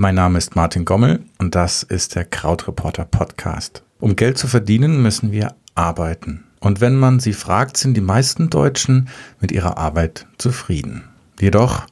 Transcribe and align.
Mein 0.00 0.14
Name 0.14 0.38
ist 0.38 0.56
Martin 0.56 0.86
Gommel 0.86 1.26
und 1.36 1.54
das 1.54 1.82
ist 1.82 2.14
der 2.14 2.24
Krautreporter 2.24 3.04
Podcast. 3.04 3.82
Um 3.98 4.16
Geld 4.16 4.38
zu 4.38 4.46
verdienen, 4.46 5.02
müssen 5.02 5.30
wir 5.30 5.54
arbeiten. 5.74 6.44
Und 6.58 6.80
wenn 6.80 6.96
man 6.96 7.20
sie 7.20 7.34
fragt, 7.34 7.76
sind 7.76 7.98
die 7.98 8.00
meisten 8.00 8.48
Deutschen 8.48 9.10
mit 9.42 9.52
ihrer 9.52 9.76
Arbeit 9.76 10.26
zufrieden. 10.38 11.04
Jedoch, 11.38 11.82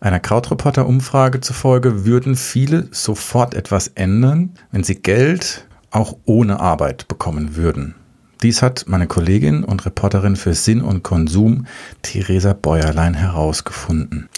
einer 0.00 0.20
Krautreporter-Umfrage 0.20 1.42
zufolge 1.42 2.06
würden 2.06 2.34
viele 2.34 2.88
sofort 2.92 3.52
etwas 3.52 3.88
ändern, 3.88 4.54
wenn 4.72 4.82
sie 4.82 5.02
Geld 5.02 5.66
auch 5.90 6.16
ohne 6.24 6.60
Arbeit 6.60 7.08
bekommen 7.08 7.56
würden. 7.56 7.94
Dies 8.44 8.60
hat 8.60 8.84
meine 8.88 9.06
Kollegin 9.06 9.64
und 9.64 9.86
Reporterin 9.86 10.36
für 10.36 10.52
Sinn 10.52 10.82
und 10.82 11.02
Konsum, 11.02 11.66
Theresa 12.02 12.52
Bäuerlein, 12.52 13.14
herausgefunden. 13.14 14.28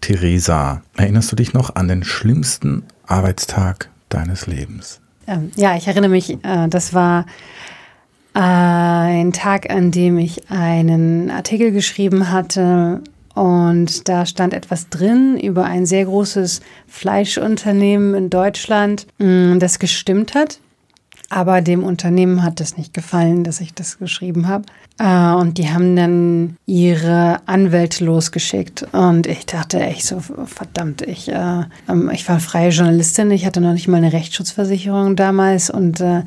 Theresa, 0.00 0.82
erinnerst 0.96 1.32
du 1.32 1.36
dich 1.36 1.52
noch 1.52 1.74
an 1.74 1.88
den 1.88 2.04
schlimmsten 2.04 2.84
Arbeitstag 3.08 3.90
deines 4.08 4.46
Lebens? 4.46 5.00
Ähm, 5.26 5.50
ja, 5.56 5.76
ich 5.76 5.88
erinnere 5.88 6.12
mich, 6.12 6.30
äh, 6.44 6.68
das 6.68 6.94
war 6.94 7.26
ein 8.34 9.32
Tag, 9.32 9.68
an 9.68 9.90
dem 9.90 10.16
ich 10.18 10.48
einen 10.48 11.32
Artikel 11.32 11.72
geschrieben 11.72 12.30
hatte 12.30 13.02
und 13.34 14.08
da 14.08 14.26
stand 14.26 14.54
etwas 14.54 14.90
drin 14.90 15.40
über 15.42 15.64
ein 15.64 15.86
sehr 15.86 16.04
großes 16.04 16.60
Fleischunternehmen 16.86 18.14
in 18.14 18.30
Deutschland, 18.30 19.08
mm, 19.18 19.58
das 19.58 19.80
gestimmt 19.80 20.36
hat. 20.36 20.60
Aber 21.28 21.60
dem 21.60 21.82
Unternehmen 21.82 22.42
hat 22.44 22.60
es 22.60 22.76
nicht 22.76 22.94
gefallen, 22.94 23.42
dass 23.42 23.60
ich 23.60 23.74
das 23.74 23.98
geschrieben 23.98 24.46
habe. 24.46 24.64
Äh, 24.98 25.34
und 25.40 25.58
die 25.58 25.70
haben 25.70 25.96
dann 25.96 26.56
ihre 26.66 27.40
Anwälte 27.46 28.04
losgeschickt. 28.04 28.86
Und 28.92 29.26
ich 29.26 29.44
dachte 29.46 29.80
echt 29.80 30.06
so, 30.06 30.20
verdammt, 30.20 31.02
ich, 31.02 31.28
äh, 31.28 31.62
ähm, 31.88 32.10
ich 32.12 32.28
war 32.28 32.38
freie 32.38 32.70
Journalistin, 32.70 33.30
ich 33.32 33.44
hatte 33.44 33.60
noch 33.60 33.72
nicht 33.72 33.88
mal 33.88 33.96
eine 33.96 34.12
Rechtsschutzversicherung 34.12 35.16
damals. 35.16 35.68
Und 35.68 36.00
äh, 36.00 36.22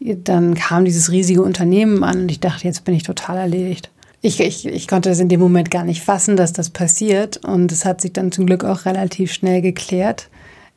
dann 0.00 0.54
kam 0.54 0.84
dieses 0.84 1.10
riesige 1.10 1.42
Unternehmen 1.42 2.04
an 2.04 2.22
und 2.22 2.30
ich 2.30 2.40
dachte, 2.40 2.64
jetzt 2.64 2.84
bin 2.84 2.94
ich 2.94 3.04
total 3.04 3.38
erledigt. 3.38 3.90
Ich, 4.20 4.38
ich, 4.38 4.66
ich 4.66 4.86
konnte 4.86 5.10
es 5.10 5.18
in 5.18 5.28
dem 5.28 5.40
Moment 5.40 5.70
gar 5.70 5.84
nicht 5.84 6.02
fassen, 6.02 6.36
dass 6.36 6.52
das 6.52 6.70
passiert. 6.70 7.38
Und 7.38 7.72
es 7.72 7.84
hat 7.86 8.02
sich 8.02 8.12
dann 8.12 8.32
zum 8.32 8.46
Glück 8.46 8.64
auch 8.64 8.84
relativ 8.84 9.32
schnell 9.32 9.62
geklärt. 9.62 10.28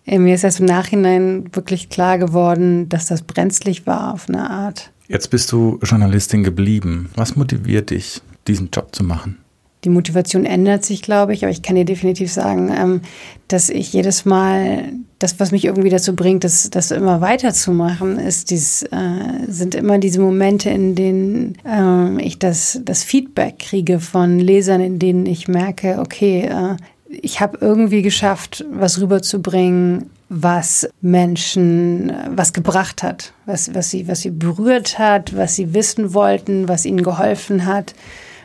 Äh, 0.05 0.19
mir 0.19 0.35
ist 0.35 0.43
erst 0.43 0.59
im 0.59 0.65
Nachhinein 0.65 1.45
wirklich 1.53 1.89
klar 1.89 2.17
geworden, 2.17 2.89
dass 2.89 3.07
das 3.07 3.21
brenzlig 3.23 3.87
war 3.87 4.13
auf 4.13 4.29
eine 4.29 4.49
Art. 4.49 4.91
Jetzt 5.07 5.29
bist 5.29 5.51
du 5.51 5.79
Journalistin 5.83 6.43
geblieben. 6.43 7.09
Was 7.15 7.35
motiviert 7.35 7.91
dich, 7.91 8.21
diesen 8.47 8.69
Job 8.71 8.95
zu 8.95 9.03
machen? 9.03 9.37
Die 9.83 9.89
Motivation 9.89 10.45
ändert 10.45 10.83
sich, 10.83 11.03
glaube 11.03 11.33
ich, 11.35 11.43
aber 11.43 11.51
ich 11.51 11.61
kann 11.61 11.75
dir 11.75 11.85
definitiv 11.85 12.31
sagen, 12.31 12.73
ähm, 12.75 13.01
dass 13.47 13.69
ich 13.69 13.93
jedes 13.93 14.25
Mal 14.25 14.93
das, 15.19 15.39
was 15.39 15.51
mich 15.51 15.65
irgendwie 15.65 15.91
dazu 15.91 16.15
bringt, 16.15 16.43
das, 16.43 16.71
das 16.71 16.89
immer 16.89 17.21
weiterzumachen, 17.21 18.17
ist 18.17 18.49
dies, 18.49 18.81
äh, 18.81 19.45
sind 19.47 19.75
immer 19.75 19.99
diese 19.99 20.21
Momente, 20.21 20.71
in 20.71 20.95
denen 20.95 21.55
äh, 21.63 22.19
ich 22.23 22.39
das, 22.39 22.81
das 22.83 23.03
Feedback 23.03 23.59
kriege 23.59 23.99
von 23.99 24.39
Lesern, 24.39 24.81
in 24.81 24.97
denen 24.97 25.27
ich 25.27 25.47
merke, 25.47 25.99
okay, 25.99 26.49
äh, 26.49 26.77
ich 27.07 27.39
habe 27.39 27.57
irgendwie 27.61 28.01
geschafft, 28.01 28.65
was 28.71 28.99
rüberzubringen, 28.99 30.09
was 30.29 30.89
Menschen 31.01 32.11
was 32.35 32.53
gebracht 32.53 33.03
hat, 33.03 33.33
was, 33.45 33.73
was, 33.75 33.91
sie, 33.91 34.07
was 34.07 34.21
sie 34.21 34.31
berührt 34.31 34.97
hat, 34.97 35.35
was 35.35 35.55
sie 35.55 35.73
wissen 35.73 36.13
wollten, 36.13 36.67
was 36.67 36.85
ihnen 36.85 37.03
geholfen 37.03 37.65
hat. 37.65 37.93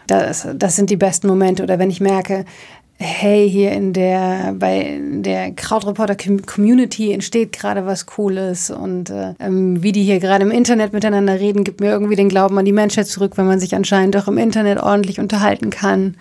Das, 0.06 0.46
das 0.54 0.76
sind 0.76 0.90
die 0.90 0.96
besten 0.96 1.28
Momente. 1.28 1.62
Oder 1.62 1.78
wenn 1.78 1.88
ich 1.88 2.00
merke, 2.00 2.44
hey, 2.98 3.48
hier 3.48 3.72
in 3.72 3.94
der, 3.94 4.54
bei 4.58 5.00
der 5.10 5.52
Krautreporter 5.52 6.16
Community 6.44 7.12
entsteht 7.12 7.52
gerade 7.52 7.86
was 7.86 8.04
Cooles 8.04 8.70
und 8.70 9.08
äh, 9.08 9.34
ähm, 9.40 9.82
wie 9.82 9.92
die 9.92 10.02
hier 10.02 10.20
gerade 10.20 10.44
im 10.44 10.50
Internet 10.50 10.92
miteinander 10.92 11.40
reden, 11.40 11.64
gibt 11.64 11.80
mir 11.80 11.90
irgendwie 11.90 12.16
den 12.16 12.28
Glauben 12.28 12.58
an 12.58 12.66
die 12.66 12.72
Menschheit 12.72 13.06
zurück, 13.06 13.38
wenn 13.38 13.46
man 13.46 13.58
sich 13.58 13.74
anscheinend 13.74 14.18
auch 14.18 14.28
im 14.28 14.36
Internet 14.36 14.82
ordentlich 14.82 15.18
unterhalten 15.18 15.70
kann. 15.70 16.16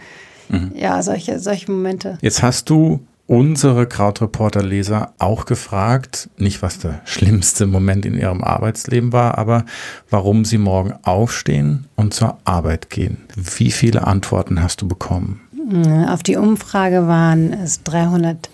Mhm. 0.49 0.71
Ja, 0.75 1.01
solche, 1.01 1.39
solche 1.39 1.71
Momente. 1.71 2.17
Jetzt 2.21 2.43
hast 2.43 2.69
du 2.69 3.05
unsere 3.27 3.85
Krautreporter-Leser 3.85 5.13
auch 5.19 5.45
gefragt, 5.45 6.29
nicht 6.37 6.63
was 6.63 6.79
der 6.79 7.01
schlimmste 7.05 7.67
Moment 7.67 8.05
in 8.05 8.17
ihrem 8.17 8.43
Arbeitsleben 8.43 9.13
war, 9.13 9.37
aber 9.37 9.65
warum 10.09 10.45
sie 10.45 10.57
morgen 10.57 10.95
aufstehen 11.03 11.85
und 11.95 12.13
zur 12.15 12.39
Arbeit 12.43 12.89
gehen. 12.89 13.17
Wie 13.35 13.69
viele 13.69 14.07
Antworten 14.07 14.63
hast 14.63 14.81
du 14.81 14.87
bekommen? 14.87 15.41
Auf 16.07 16.23
die 16.23 16.37
Umfrage 16.37 17.05
waren 17.05 17.53
es 17.53 17.83
300 17.83 18.49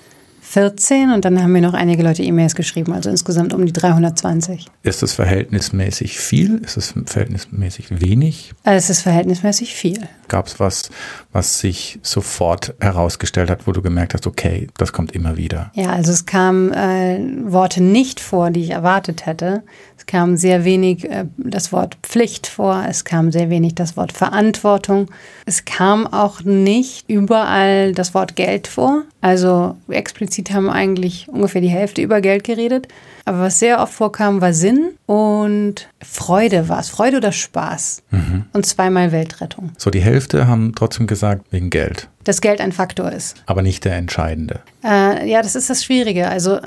14 0.45 1.11
und 1.11 1.25
dann 1.25 1.41
haben 1.41 1.51
mir 1.51 1.61
noch 1.61 1.73
einige 1.73 2.03
Leute 2.03 2.23
E-Mails 2.23 2.55
geschrieben, 2.55 2.93
also 2.93 3.09
insgesamt 3.09 3.53
um 3.53 3.65
die 3.65 3.73
320. 3.73 4.67
Ist 4.83 5.03
es 5.03 5.13
verhältnismäßig 5.13 6.19
viel? 6.19 6.61
Ist 6.63 6.77
es 6.77 6.93
verhältnismäßig 7.05 7.99
wenig? 7.99 8.53
Es 8.63 8.89
ist 8.89 9.01
verhältnismäßig 9.01 9.73
viel. 9.73 10.07
Gab 10.27 10.47
es 10.47 10.59
was, 10.59 10.89
was 11.31 11.59
sich 11.59 11.99
sofort 12.03 12.75
herausgestellt 12.79 13.49
hat, 13.49 13.67
wo 13.67 13.71
du 13.71 13.81
gemerkt 13.81 14.13
hast, 14.13 14.27
okay, 14.27 14.67
das 14.77 14.93
kommt 14.93 15.13
immer 15.13 15.35
wieder? 15.35 15.71
Ja, 15.73 15.89
also 15.91 16.11
es 16.11 16.25
kamen 16.25 16.71
äh, 16.71 17.19
Worte 17.51 17.81
nicht 17.81 18.19
vor, 18.19 18.51
die 18.51 18.63
ich 18.63 18.69
erwartet 18.69 19.25
hätte. 19.25 19.63
Es 19.97 20.05
kam 20.05 20.37
sehr 20.37 20.63
wenig 20.63 21.09
äh, 21.09 21.25
das 21.37 21.71
Wort 21.71 21.97
Pflicht 22.03 22.47
vor, 22.47 22.85
es 22.87 23.03
kam 23.03 23.31
sehr 23.31 23.49
wenig 23.49 23.75
das 23.75 23.97
Wort 23.97 24.11
Verantwortung. 24.11 25.09
Es 25.45 25.65
kam 25.65 26.07
auch 26.07 26.41
nicht 26.43 27.09
überall 27.09 27.93
das 27.93 28.13
Wort 28.13 28.35
Geld 28.35 28.67
vor. 28.67 29.03
Also 29.25 29.75
explizit 29.89 30.53
haben 30.53 30.69
eigentlich 30.69 31.27
ungefähr 31.29 31.59
die 31.59 31.67
Hälfte 31.67 31.99
über 32.03 32.21
Geld 32.21 32.43
geredet. 32.43 32.87
Aber 33.25 33.39
was 33.39 33.57
sehr 33.57 33.81
oft 33.81 33.91
vorkam, 33.91 34.39
war 34.39 34.53
Sinn 34.53 34.91
und 35.07 35.89
Freude 35.99 36.69
war 36.69 36.79
es. 36.79 36.89
Freude 36.89 37.17
oder 37.17 37.31
Spaß. 37.31 38.03
Mhm. 38.11 38.45
Und 38.53 38.67
zweimal 38.67 39.11
Weltrettung. 39.11 39.71
So, 39.79 39.89
die 39.89 39.99
Hälfte 39.99 40.47
haben 40.47 40.73
trotzdem 40.75 41.07
gesagt, 41.07 41.43
wegen 41.49 41.71
Geld. 41.71 42.07
Dass 42.23 42.39
Geld 42.39 42.61
ein 42.61 42.71
Faktor 42.71 43.11
ist. 43.11 43.35
Aber 43.47 43.63
nicht 43.63 43.83
der 43.83 43.95
entscheidende. 43.95 44.59
Äh, 44.83 45.27
ja, 45.27 45.41
das 45.41 45.55
ist 45.55 45.71
das 45.71 45.83
Schwierige. 45.83 46.27
Also 46.27 46.59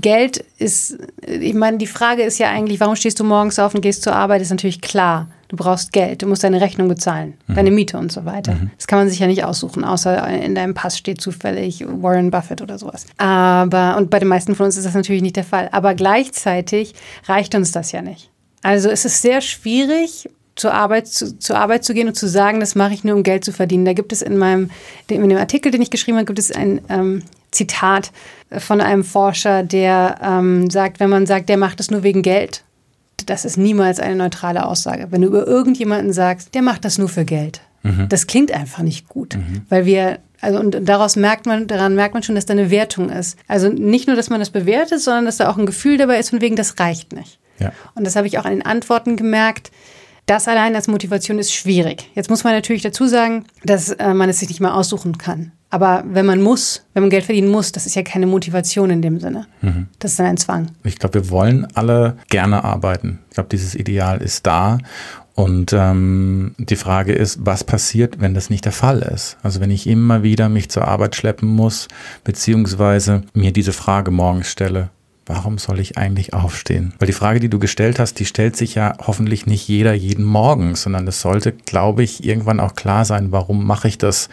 Geld 0.00 0.44
ist, 0.58 0.96
ich 1.26 1.54
meine, 1.54 1.78
die 1.78 1.88
Frage 1.88 2.22
ist 2.22 2.38
ja 2.38 2.48
eigentlich, 2.48 2.78
warum 2.78 2.94
stehst 2.94 3.18
du 3.18 3.24
morgens 3.24 3.58
auf 3.58 3.74
und 3.74 3.80
gehst 3.80 4.04
zur 4.04 4.14
Arbeit, 4.14 4.40
ist 4.40 4.50
natürlich 4.50 4.80
klar. 4.80 5.26
Du 5.54 5.62
brauchst 5.62 5.92
Geld, 5.92 6.22
du 6.22 6.26
musst 6.26 6.42
deine 6.42 6.60
Rechnung 6.60 6.88
bezahlen, 6.88 7.34
mhm. 7.46 7.54
deine 7.54 7.70
Miete 7.70 7.96
und 7.96 8.10
so 8.10 8.24
weiter. 8.24 8.54
Mhm. 8.54 8.72
Das 8.76 8.88
kann 8.88 8.98
man 8.98 9.08
sich 9.08 9.20
ja 9.20 9.28
nicht 9.28 9.44
aussuchen, 9.44 9.84
außer 9.84 10.26
in 10.30 10.56
deinem 10.56 10.74
Pass 10.74 10.98
steht 10.98 11.20
zufällig 11.20 11.84
Warren 11.86 12.32
Buffett 12.32 12.60
oder 12.60 12.76
sowas. 12.76 13.06
Aber, 13.18 13.96
und 13.96 14.10
bei 14.10 14.18
den 14.18 14.26
meisten 14.26 14.56
von 14.56 14.66
uns 14.66 14.76
ist 14.76 14.84
das 14.84 14.94
natürlich 14.94 15.22
nicht 15.22 15.36
der 15.36 15.44
Fall. 15.44 15.68
Aber 15.70 15.94
gleichzeitig 15.94 16.96
reicht 17.26 17.54
uns 17.54 17.70
das 17.70 17.92
ja 17.92 18.02
nicht. 18.02 18.30
Also 18.62 18.90
es 18.90 19.04
ist 19.04 19.22
sehr 19.22 19.40
schwierig, 19.42 20.28
zur 20.56 20.74
Arbeit 20.74 21.06
zu, 21.06 21.38
zur 21.38 21.56
Arbeit 21.56 21.84
zu 21.84 21.94
gehen 21.94 22.08
und 22.08 22.14
zu 22.14 22.26
sagen, 22.26 22.58
das 22.58 22.74
mache 22.74 22.94
ich 22.94 23.04
nur, 23.04 23.14
um 23.14 23.22
Geld 23.22 23.44
zu 23.44 23.52
verdienen. 23.52 23.84
Da 23.84 23.92
gibt 23.92 24.12
es 24.12 24.22
in 24.22 24.36
meinem, 24.36 24.72
in 25.06 25.28
dem 25.28 25.38
Artikel, 25.38 25.70
den 25.70 25.82
ich 25.82 25.90
geschrieben 25.90 26.16
habe, 26.16 26.26
gibt 26.26 26.40
es 26.40 26.50
ein 26.50 26.80
ähm, 26.88 27.22
Zitat 27.52 28.10
von 28.58 28.80
einem 28.80 29.04
Forscher, 29.04 29.62
der 29.62 30.18
ähm, 30.20 30.68
sagt, 30.68 30.98
wenn 30.98 31.10
man 31.10 31.26
sagt, 31.26 31.48
der 31.48 31.58
macht 31.58 31.78
das 31.78 31.92
nur 31.92 32.02
wegen 32.02 32.22
Geld, 32.22 32.64
das 33.26 33.44
ist 33.44 33.56
niemals 33.56 34.00
eine 34.00 34.16
neutrale 34.16 34.66
Aussage. 34.66 35.08
Wenn 35.10 35.22
du 35.22 35.28
über 35.28 35.46
irgendjemanden 35.46 36.12
sagst, 36.12 36.54
der 36.54 36.62
macht 36.62 36.84
das 36.84 36.98
nur 36.98 37.08
für 37.08 37.24
Geld, 37.24 37.60
mhm. 37.82 38.08
das 38.08 38.26
klingt 38.26 38.52
einfach 38.52 38.82
nicht 38.82 39.08
gut, 39.08 39.36
mhm. 39.36 39.62
weil 39.68 39.86
wir 39.86 40.18
also 40.40 40.60
und 40.60 40.76
daraus 40.82 41.16
merkt 41.16 41.46
man, 41.46 41.66
daran 41.66 41.94
merkt 41.94 42.12
man 42.12 42.22
schon, 42.22 42.34
dass 42.34 42.44
da 42.44 42.52
eine 42.52 42.70
Wertung 42.70 43.08
ist. 43.08 43.38
Also 43.48 43.70
nicht 43.70 44.06
nur, 44.06 44.14
dass 44.14 44.28
man 44.28 44.40
das 44.40 44.50
bewertet, 44.50 45.00
sondern 45.00 45.24
dass 45.24 45.38
da 45.38 45.48
auch 45.48 45.56
ein 45.56 45.64
Gefühl 45.64 45.96
dabei 45.96 46.18
ist, 46.18 46.30
von 46.30 46.42
wegen, 46.42 46.54
das 46.54 46.78
reicht 46.78 47.14
nicht. 47.14 47.38
Ja. 47.58 47.72
Und 47.94 48.06
das 48.06 48.14
habe 48.14 48.26
ich 48.26 48.38
auch 48.38 48.44
an 48.44 48.50
den 48.50 48.66
Antworten 48.66 49.16
gemerkt. 49.16 49.70
Das 50.26 50.48
allein 50.48 50.74
als 50.74 50.88
Motivation 50.88 51.38
ist 51.38 51.52
schwierig. 51.52 52.10
Jetzt 52.14 52.30
muss 52.30 52.44
man 52.44 52.54
natürlich 52.54 52.82
dazu 52.82 53.06
sagen, 53.06 53.44
dass 53.64 53.90
äh, 53.90 54.14
man 54.14 54.30
es 54.30 54.38
sich 54.38 54.48
nicht 54.48 54.60
mal 54.60 54.72
aussuchen 54.72 55.18
kann. 55.18 55.52
Aber 55.68 56.04
wenn 56.06 56.24
man 56.24 56.40
muss, 56.40 56.86
wenn 56.94 57.02
man 57.02 57.10
Geld 57.10 57.24
verdienen 57.24 57.50
muss, 57.50 57.72
das 57.72 57.84
ist 57.84 57.96
ja 57.96 58.02
keine 58.02 58.26
Motivation 58.26 58.90
in 58.90 59.02
dem 59.02 59.18
Sinne. 59.18 59.46
Mhm. 59.60 59.88
Das 59.98 60.12
ist 60.12 60.20
dann 60.20 60.26
ein 60.26 60.36
Zwang. 60.36 60.68
Ich 60.84 60.98
glaube, 60.98 61.14
wir 61.14 61.30
wollen 61.30 61.66
alle 61.74 62.16
gerne 62.30 62.64
arbeiten. 62.64 63.18
Ich 63.28 63.34
glaube, 63.34 63.48
dieses 63.50 63.74
Ideal 63.74 64.22
ist 64.22 64.46
da. 64.46 64.78
Und 65.34 65.72
ähm, 65.72 66.54
die 66.58 66.76
Frage 66.76 67.12
ist, 67.12 67.44
was 67.44 67.64
passiert, 67.64 68.20
wenn 68.20 68.34
das 68.34 68.50
nicht 68.50 68.64
der 68.64 68.72
Fall 68.72 69.02
ist? 69.02 69.36
Also 69.42 69.60
wenn 69.60 69.72
ich 69.72 69.88
immer 69.88 70.22
wieder 70.22 70.48
mich 70.48 70.70
zur 70.70 70.86
Arbeit 70.86 71.16
schleppen 71.16 71.48
muss, 71.48 71.88
beziehungsweise 72.22 73.22
mir 73.34 73.52
diese 73.52 73.72
Frage 73.72 74.12
morgens 74.12 74.48
stelle, 74.48 74.90
warum 75.26 75.58
soll 75.58 75.80
ich 75.80 75.96
eigentlich 75.98 76.34
aufstehen? 76.34 76.92
Weil 76.98 77.06
die 77.06 77.12
Frage, 77.12 77.40
die 77.40 77.48
du 77.48 77.58
gestellt 77.58 77.98
hast, 77.98 78.18
die 78.18 78.24
stellt 78.24 78.56
sich 78.56 78.74
ja 78.74 78.94
hoffentlich 79.06 79.46
nicht 79.46 79.66
jeder 79.68 79.94
jeden 79.94 80.24
Morgen, 80.24 80.74
sondern 80.74 81.06
es 81.06 81.20
sollte, 81.20 81.52
glaube 81.52 82.02
ich, 82.02 82.24
irgendwann 82.24 82.60
auch 82.60 82.74
klar 82.74 83.04
sein, 83.04 83.32
warum 83.32 83.66
mache 83.66 83.88
ich 83.88 83.98
das? 83.98 84.28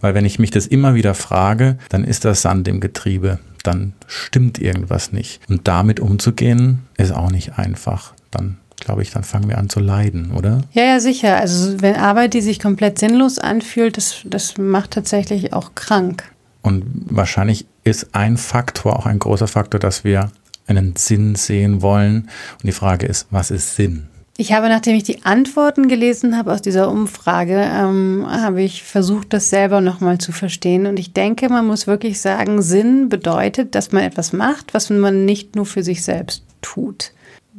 Weil 0.00 0.14
wenn 0.14 0.24
ich 0.24 0.38
mich 0.38 0.50
das 0.50 0.66
immer 0.66 0.94
wieder 0.94 1.14
frage, 1.14 1.78
dann 1.88 2.04
ist 2.04 2.24
das 2.24 2.42
Sand 2.42 2.68
im 2.68 2.80
Getriebe, 2.80 3.38
dann 3.62 3.92
stimmt 4.06 4.58
irgendwas 4.58 5.12
nicht. 5.12 5.40
Und 5.48 5.68
damit 5.68 6.00
umzugehen, 6.00 6.80
ist 6.96 7.12
auch 7.12 7.30
nicht 7.30 7.58
einfach. 7.58 8.14
Dann 8.30 8.58
glaube 8.82 9.02
ich, 9.02 9.10
dann 9.10 9.22
fangen 9.22 9.48
wir 9.48 9.58
an 9.58 9.68
zu 9.68 9.80
leiden, 9.80 10.32
oder? 10.32 10.62
Ja, 10.72 10.84
ja, 10.84 11.00
sicher. 11.00 11.36
Also 11.36 11.80
wenn 11.80 11.94
Arbeit, 11.94 12.34
die 12.34 12.40
sich 12.40 12.58
komplett 12.58 12.98
sinnlos 12.98 13.38
anfühlt, 13.38 13.96
das, 13.96 14.22
das 14.24 14.58
macht 14.58 14.92
tatsächlich 14.92 15.52
auch 15.52 15.74
krank. 15.74 16.24
Und 16.62 16.84
wahrscheinlich 17.10 17.66
ist 17.84 18.14
ein 18.14 18.36
Faktor, 18.36 18.96
auch 18.96 19.06
ein 19.06 19.18
großer 19.18 19.48
Faktor, 19.48 19.80
dass 19.80 20.04
wir 20.04 20.30
einen 20.66 20.94
Sinn 20.96 21.34
sehen 21.34 21.82
wollen. 21.82 22.28
Und 22.54 22.64
die 22.64 22.72
Frage 22.72 23.06
ist, 23.06 23.26
was 23.30 23.50
ist 23.50 23.74
Sinn? 23.74 24.06
Ich 24.38 24.52
habe, 24.52 24.68
nachdem 24.68 24.96
ich 24.96 25.02
die 25.02 25.24
Antworten 25.24 25.88
gelesen 25.88 26.38
habe 26.38 26.52
aus 26.52 26.62
dieser 26.62 26.90
Umfrage, 26.90 27.56
ähm, 27.56 28.26
habe 28.26 28.62
ich 28.62 28.82
versucht, 28.82 29.32
das 29.32 29.50
selber 29.50 29.80
nochmal 29.80 30.18
zu 30.18 30.32
verstehen. 30.32 30.86
Und 30.86 30.98
ich 30.98 31.12
denke, 31.12 31.48
man 31.50 31.66
muss 31.66 31.86
wirklich 31.86 32.20
sagen, 32.20 32.62
Sinn 32.62 33.08
bedeutet, 33.08 33.74
dass 33.74 33.92
man 33.92 34.04
etwas 34.04 34.32
macht, 34.32 34.72
was 34.72 34.88
man 34.88 35.26
nicht 35.26 35.54
nur 35.54 35.66
für 35.66 35.82
sich 35.82 36.02
selbst 36.02 36.44
tut. 36.62 37.12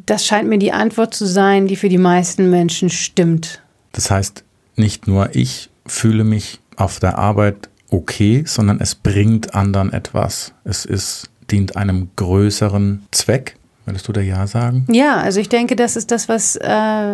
Das 0.06 0.26
scheint 0.26 0.50
mir 0.50 0.58
die 0.58 0.72
Antwort 0.72 1.14
zu 1.14 1.28
sein, 1.28 1.68
die 1.68 1.76
für 1.76 1.90
die 1.90 2.00
meisten 2.00 2.50
Menschen 2.50 2.90
stimmt. 2.90 3.62
Das 3.92 4.10
heißt, 4.10 4.44
nicht 4.76 5.08
nur 5.08 5.36
ich 5.36 5.70
fühle 5.86 6.24
mich 6.24 6.60
auf 6.76 7.00
der 7.00 7.20
Arbeit 7.20 7.70
okay, 7.94 8.44
sondern 8.45 8.80
es 8.80 8.95
bringt 8.95 9.56
anderen 9.56 9.94
etwas. 9.94 10.54
Es 10.63 10.86
ist, 10.86 11.30
dient 11.51 11.75
einem 11.78 12.10
größeren 12.16 13.06
Zweck. 13.12 13.56
Würdest 13.86 14.07
du 14.07 14.13
da 14.13 14.22
Ja 14.22 14.48
sagen? 14.48 14.86
Ja, 14.90 15.18
also 15.18 15.40
ich 15.40 15.50
denke, 15.50 15.75
das 15.75 15.95
ist 15.95 16.12
das, 16.12 16.30
was, 16.30 16.56
äh, 16.56 17.13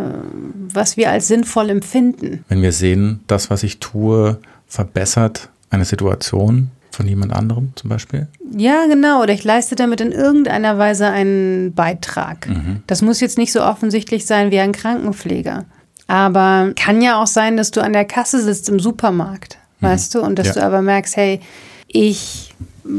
was 0.71 0.97
wir 0.97 1.09
als 1.09 1.27
sinnvoll 1.27 1.69
empfinden. 1.69 2.45
Wenn 2.47 2.61
wir 2.61 2.71
sehen, 2.71 3.21
das, 3.27 3.49
was 3.49 3.63
ich 3.63 3.79
tue, 3.79 4.39
verbessert 4.67 5.49
eine 5.71 5.85
Situation 5.85 6.69
von 6.91 7.07
jemand 7.07 7.33
anderem 7.33 7.71
zum 7.75 7.89
Beispiel? 7.89 8.27
Ja, 8.55 8.85
genau. 8.87 9.23
Oder 9.23 9.33
ich 9.33 9.43
leiste 9.43 9.75
damit 9.75 10.01
in 10.01 10.11
irgendeiner 10.11 10.77
Weise 10.77 11.07
einen 11.07 11.73
Beitrag. 11.73 12.49
Mhm. 12.49 12.83
Das 12.87 13.01
muss 13.01 13.19
jetzt 13.19 13.37
nicht 13.37 13.51
so 13.51 13.63
offensichtlich 13.63 14.25
sein 14.25 14.51
wie 14.51 14.59
ein 14.59 14.71
Krankenpfleger. 14.71 15.65
Aber 16.07 16.73
kann 16.75 17.01
ja 17.01 17.21
auch 17.21 17.27
sein, 17.27 17.55
dass 17.55 17.69
du 17.71 17.81
an 17.81 17.93
der 17.93 18.05
Kasse 18.05 18.41
sitzt 18.41 18.67
im 18.67 18.79
Supermarkt, 18.79 19.58
mhm. 19.79 19.87
weißt 19.87 20.15
du, 20.15 20.21
und 20.21 20.37
dass 20.37 20.47
ja. 20.47 20.53
du 20.53 20.63
aber 20.63 20.81
merkst, 20.81 21.15
hey, 21.17 21.39
ich 21.87 22.53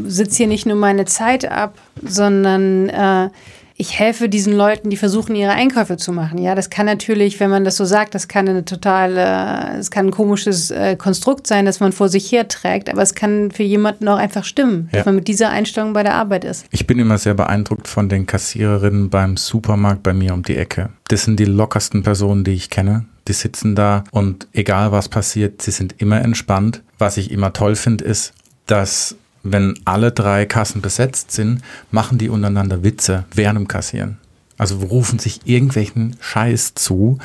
sitze 0.07 0.39
hier 0.39 0.47
nicht 0.47 0.67
nur 0.67 0.77
meine 0.77 1.05
Zeit 1.05 1.51
ab, 1.51 1.79
sondern 2.03 2.89
äh, 2.89 3.31
ich 3.81 3.99
helfe 3.99 4.29
diesen 4.29 4.53
Leuten, 4.53 4.91
die 4.91 4.99
versuchen, 4.99 5.35
ihre 5.35 5.53
Einkäufe 5.53 5.97
zu 5.97 6.13
machen. 6.13 6.37
Ja, 6.37 6.55
das 6.55 6.69
kann 6.69 6.85
natürlich, 6.85 7.41
wenn 7.41 7.49
man 7.49 7.65
das 7.65 7.79
so 7.79 7.87
sagt, 7.87 8.15
das 8.15 8.29
kann 8.29 8.47
eine 8.47 8.63
totale, 8.67 9.79
es 9.79 9.91
kann 9.91 10.09
ein 10.09 10.11
komisches 10.11 10.71
äh, 10.71 10.97
Konstrukt 10.97 11.47
sein, 11.47 11.65
das 11.65 11.81
man 11.81 11.93
vor 11.93 12.11
sich 12.11 12.31
her 12.31 12.47
trägt, 12.47 12.91
aber 12.91 13.01
es 13.01 13.15
kann 13.15 13.51
für 13.51 13.63
jemanden 13.63 14.07
auch 14.09 14.19
einfach 14.19 14.45
stimmen, 14.45 14.91
ja. 14.93 14.99
dass 14.99 15.07
man 15.07 15.15
mit 15.15 15.29
dieser 15.29 15.49
Einstellung 15.49 15.95
bei 15.95 16.03
der 16.03 16.15
Arbeit 16.15 16.45
ist. 16.45 16.67
Ich 16.71 16.87
bin 16.87 16.99
immer 16.99 17.17
sehr 17.17 17.33
beeindruckt 17.33 17.89
von 17.89 18.11
den 18.11 18.27
Kassiererinnen 18.27 19.09
beim 19.09 19.39
Supermarkt 19.39 20.03
bei 20.03 20.13
mir 20.13 20.35
um 20.35 20.43
die 20.43 20.59
Ecke. 20.59 20.91
Das 21.09 21.25
sind 21.25 21.41
die 21.41 21.47
lockersten 21.47 22.03
Personen, 22.03 22.45
die 22.45 22.53
ich 22.53 22.69
kenne. 22.69 23.07
Die 23.31 23.35
sitzen 23.35 23.77
da 23.77 24.03
und 24.11 24.49
egal 24.55 24.91
was 24.91 25.09
passiert, 25.09 25.63
sie 25.63 25.71
sind 25.71 25.95
immer 25.99 26.21
entspannt. 26.21 26.83
Was 26.99 27.17
ich 27.17 27.31
immer 27.31 27.53
toll 27.53 27.77
finde, 27.77 28.05
ist, 28.05 28.33
dass 28.67 29.15
wenn 29.45 29.79
alle 29.85 30.11
drei 30.11 30.47
Kassen 30.47 30.83
besetzt 30.83 31.31
sind, 31.31 31.63
machen 31.93 32.19
die 32.19 32.29
untereinander 32.29 32.83
Witze 32.83 33.27
während 33.33 33.57
dem 33.57 33.69
Kassieren. 33.69 34.19
Also 34.59 34.79
rufen 34.79 35.21
sich 35.21 35.43
irgendwelchen 35.45 36.17
Scheiß 36.19 36.75
zu. 36.75 37.19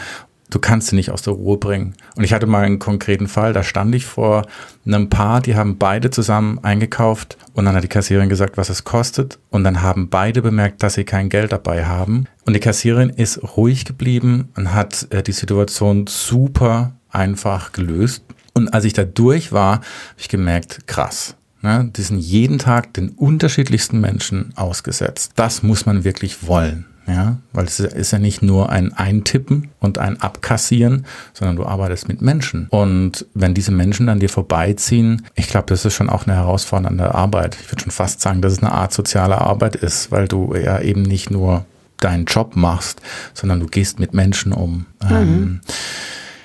Du 0.49 0.59
kannst 0.59 0.87
sie 0.87 0.95
nicht 0.95 1.11
aus 1.11 1.21
der 1.21 1.33
Ruhe 1.33 1.57
bringen. 1.57 1.95
Und 2.15 2.23
ich 2.23 2.33
hatte 2.33 2.45
mal 2.45 2.63
einen 2.63 2.79
konkreten 2.79 3.27
Fall, 3.27 3.53
da 3.53 3.63
stand 3.63 3.95
ich 3.95 4.05
vor 4.05 4.45
einem 4.85 5.09
Paar, 5.09 5.41
die 5.41 5.55
haben 5.55 5.77
beide 5.77 6.11
zusammen 6.11 6.59
eingekauft 6.63 7.37
und 7.53 7.65
dann 7.65 7.75
hat 7.75 7.83
die 7.83 7.89
Kassiererin 7.89 8.29
gesagt, 8.29 8.57
was 8.57 8.69
es 8.69 8.83
kostet. 8.83 9.39
Und 9.49 9.63
dann 9.63 9.81
haben 9.81 10.09
beide 10.09 10.41
bemerkt, 10.41 10.83
dass 10.83 10.93
sie 10.93 11.03
kein 11.03 11.29
Geld 11.29 11.51
dabei 11.51 11.85
haben. 11.85 12.25
Und 12.45 12.53
die 12.53 12.59
Kassiererin 12.59 13.09
ist 13.09 13.57
ruhig 13.57 13.85
geblieben 13.85 14.49
und 14.55 14.73
hat 14.73 15.07
äh, 15.11 15.23
die 15.23 15.31
Situation 15.31 16.05
super 16.07 16.93
einfach 17.09 17.71
gelöst. 17.71 18.23
Und 18.53 18.73
als 18.73 18.85
ich 18.85 18.93
da 18.93 19.03
durch 19.03 19.51
war, 19.51 19.77
habe 19.77 19.85
ich 20.17 20.29
gemerkt, 20.29 20.87
krass 20.87 21.35
Ne? 21.65 21.91
Die 21.95 22.03
sind 22.03 22.19
jeden 22.19 22.59
Tag 22.59 22.93
den 22.93 23.09
unterschiedlichsten 23.09 23.99
Menschen 23.99 24.53
ausgesetzt. 24.55 25.31
Das 25.35 25.63
muss 25.63 25.87
man 25.87 26.03
wirklich 26.03 26.45
wollen. 26.45 26.85
Ja, 27.07 27.37
weil 27.53 27.65
es 27.65 27.79
ist 27.79 28.11
ja 28.11 28.19
nicht 28.19 28.41
nur 28.41 28.71
ein 28.71 28.91
Eintippen 28.93 29.69
und 29.79 29.99
ein 29.99 30.19
Abkassieren, 30.21 31.05
sondern 31.33 31.55
du 31.55 31.65
arbeitest 31.65 32.07
mit 32.07 32.21
Menschen. 32.21 32.67
Und 32.69 33.27
wenn 33.35 33.53
diese 33.53 33.71
Menschen 33.71 34.09
an 34.09 34.19
dir 34.19 34.29
vorbeiziehen, 34.29 35.25
ich 35.35 35.47
glaube, 35.47 35.67
das 35.67 35.85
ist 35.85 35.93
schon 35.93 36.09
auch 36.09 36.25
eine 36.25 36.35
herausfordernde 36.35 37.13
Arbeit. 37.13 37.57
Ich 37.61 37.71
würde 37.71 37.83
schon 37.83 37.91
fast 37.91 38.21
sagen, 38.21 38.41
dass 38.41 38.53
es 38.53 38.63
eine 38.63 38.71
Art 38.71 38.91
soziale 38.91 39.39
Arbeit 39.39 39.75
ist, 39.75 40.11
weil 40.11 40.27
du 40.27 40.55
ja 40.55 40.79
eben 40.79 41.03
nicht 41.03 41.29
nur 41.29 41.65
deinen 41.99 42.25
Job 42.25 42.55
machst, 42.55 43.01
sondern 43.33 43.59
du 43.59 43.67
gehst 43.67 43.99
mit 43.99 44.13
Menschen 44.13 44.51
um. 44.51 44.85
Mhm. 45.03 45.11
Ähm, 45.11 45.61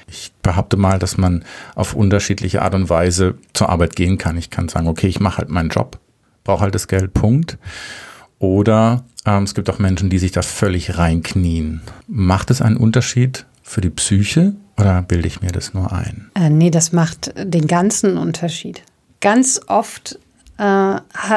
ich 0.07 0.33
behaupte 0.43 0.77
mal, 0.77 0.99
dass 0.99 1.17
man 1.17 1.45
auf 1.75 1.95
unterschiedliche 1.95 2.63
Art 2.63 2.75
und 2.75 2.91
Weise 2.91 3.37
zur 3.55 3.69
Arbeit 3.69 3.97
gehen 3.97 4.19
kann. 4.19 4.37
Ich 4.37 4.51
kann 4.51 4.69
sagen, 4.69 4.89
okay, 4.89 5.07
ich 5.07 5.21
mache 5.21 5.39
halt 5.39 5.49
meinen 5.49 5.71
Job, 5.71 5.99
brauche 6.45 6.63
halt 6.63 6.75
das 6.75 6.89
Geld, 6.89 7.15
Punkt. 7.15 7.59
Oder 8.39 9.05
ähm, 9.37 9.45
es 9.45 9.55
gibt 9.55 9.71
auch 9.71 9.79
Menschen, 9.79 10.11
die 10.11 10.19
sich 10.19 10.33
da 10.33 10.43
völlig 10.43 10.99
reinknien. 10.99 11.83
Macht 12.07 12.51
es 12.51 12.63
einen 12.63 12.77
Unterschied 12.77 13.47
für 13.63 13.81
die 13.81 13.91
Psyche 13.91 14.55
oder 14.77 15.03
bilde 15.03 15.29
ich 15.29 15.43
mir 15.43 15.53
das 15.53 15.75
nur 15.75 15.93
ein? 15.93 16.31
Äh, 16.35 16.51
nee, 16.51 16.71
das 16.71 16.93
macht 16.93 17.33
den 17.37 17.67
ganzen 17.67 18.17
Unterschied. 18.17 18.83
Ganz 19.21 19.61
oft 19.67 20.19
äh, 20.61 20.63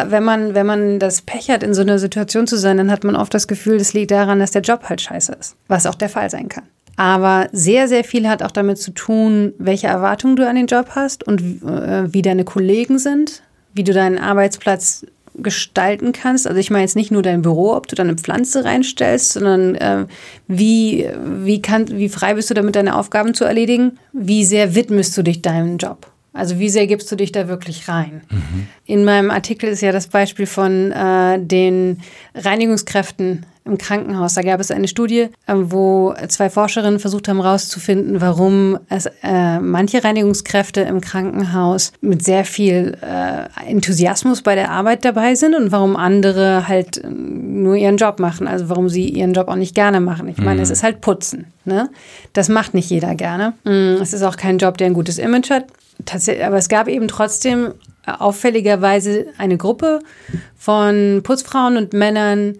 wenn 0.08 0.24
man, 0.24 0.54
wenn 0.54 0.66
man 0.66 1.00
das 1.00 1.22
Pech 1.22 1.50
hat, 1.50 1.64
in 1.64 1.74
so 1.74 1.82
einer 1.82 1.98
Situation 1.98 2.46
zu 2.46 2.58
sein, 2.58 2.78
dann 2.78 2.92
hat 2.92 3.06
man 3.06 3.16
oft 3.16 3.34
das 3.34 3.48
Gefühl, 3.48 3.78
das 3.78 3.94
liegt 3.94 4.12
daran, 4.12 4.40
dass 4.40 4.52
der 4.52 4.62
Job 4.62 4.84
halt 4.90 5.00
scheiße 5.00 5.32
ist. 5.40 5.56
Was 5.70 5.86
auch 5.86 5.96
der 5.96 6.10
Fall 6.10 6.30
sein 6.30 6.50
kann. 6.50 6.66
Aber 6.98 7.48
sehr, 7.54 7.88
sehr 7.88 8.04
viel 8.04 8.28
hat 8.28 8.44
auch 8.44 8.52
damit 8.52 8.78
zu 8.80 8.92
tun, 8.92 9.54
welche 9.58 9.88
Erwartungen 9.88 10.36
du 10.36 10.48
an 10.48 10.58
den 10.58 10.68
Job 10.68 10.90
hast 10.94 11.26
und 11.26 11.64
äh, 11.64 12.14
wie 12.14 12.22
deine 12.22 12.44
Kollegen 12.44 13.00
sind, 13.00 13.44
wie 13.74 13.84
du 13.84 13.94
deinen 13.94 14.20
Arbeitsplatz 14.20 15.06
gestalten 15.36 16.12
kannst. 16.12 16.48
Also 16.48 16.60
ich 16.60 16.70
meine 16.70 16.84
jetzt 16.84 16.96
nicht 16.96 17.12
nur 17.12 17.22
dein 17.22 17.42
Büro, 17.42 17.74
ob 17.76 17.88
du 17.88 17.96
da 17.96 18.04
eine 18.04 18.16
Pflanze 18.16 18.64
reinstellst, 18.66 19.34
sondern 19.34 19.76
äh, 19.76 20.06
wie, 20.48 21.10
wie, 21.24 21.62
kann, 21.62 21.88
wie 21.90 22.10
frei 22.10 22.36
bist 22.36 22.50
du 22.50 22.54
damit, 22.54 22.76
deine 22.76 22.96
Aufgaben 22.96 23.34
zu 23.34 23.44
erledigen? 23.44 23.98
Wie 24.12 24.46
sehr 24.46 24.76
widmest 24.76 25.18
du 25.18 25.24
dich 25.24 25.42
deinem 25.42 25.78
Job? 25.78 26.08
Also 26.34 26.58
wie 26.58 26.70
sehr 26.70 26.88
gibst 26.88 27.12
du 27.12 27.16
dich 27.16 27.32
da 27.32 27.48
wirklich 27.48 27.88
rein? 27.88 28.22
Mhm. 28.30 28.68
In 28.86 29.06
meinem 29.06 29.30
Artikel 29.30 29.70
ist 29.70 29.82
ja 29.82 29.92
das 29.92 30.08
Beispiel 30.08 30.48
von 30.48 30.92
äh, 30.92 31.40
den 31.40 32.02
Reinigungskräften 32.34 33.46
im 33.66 33.78
Krankenhaus. 33.78 34.34
Da 34.34 34.42
gab 34.42 34.60
es 34.60 34.72
eine 34.72 34.88
Studie, 34.88 35.30
äh, 35.48 35.54
wo 35.56 36.14
zwei 36.28 36.50
Forscherinnen 36.50 37.00
versucht 37.00 37.28
haben 37.28 37.42
herauszufinden, 37.42 38.20
warum 38.20 38.78
es 38.90 39.08
äh, 39.24 39.60
manche 39.60 40.04
Reinigungskräfte 40.04 40.82
im 40.82 41.02
Krankenhaus 41.02 41.94
mit 42.02 42.24
sehr 42.24 42.46
viel 42.46 42.98
äh, 43.02 43.70
Enthusiasmus 43.70 44.42
bei 44.42 44.56
der 44.56 44.72
Arbeit 44.72 45.06
dabei 45.06 45.36
sind 45.36 45.56
und 45.56 45.72
warum 45.72 45.96
andere 45.96 46.68
halt 46.68 46.98
äh, 46.98 47.08
nur 47.10 47.76
ihren 47.76 47.98
Job 47.98 48.20
machen. 48.20 48.48
Also 48.48 48.70
warum 48.70 48.90
sie 48.90 49.08
ihren 49.08 49.34
Job 49.34 49.48
auch 49.48 49.56
nicht 49.56 49.76
gerne 49.76 50.02
machen. 50.02 50.28
Ich 50.28 50.38
meine, 50.38 50.56
mhm. 50.56 50.64
es 50.64 50.70
ist 50.70 50.84
halt 50.84 51.02
Putzen. 51.02 51.46
Ne? 51.66 51.90
Das 52.34 52.50
macht 52.50 52.74
nicht 52.74 52.90
jeder 52.90 53.16
gerne. 53.16 53.54
Mm, 53.64 54.02
es 54.02 54.12
ist 54.14 54.24
auch 54.24 54.36
kein 54.36 54.58
Job, 54.58 54.78
der 54.78 54.88
ein 54.88 54.94
gutes 54.94 55.18
Image 55.18 55.50
hat. 55.50 55.66
Aber 56.44 56.58
es 56.58 56.68
gab 56.68 56.88
eben 56.90 57.08
trotzdem 57.08 57.74
auffälligerweise 58.06 59.28
eine 59.38 59.58
Gruppe 59.58 60.00
von 60.58 61.22
Putzfrauen 61.24 61.78
und 61.78 61.94
Männern, 61.94 62.56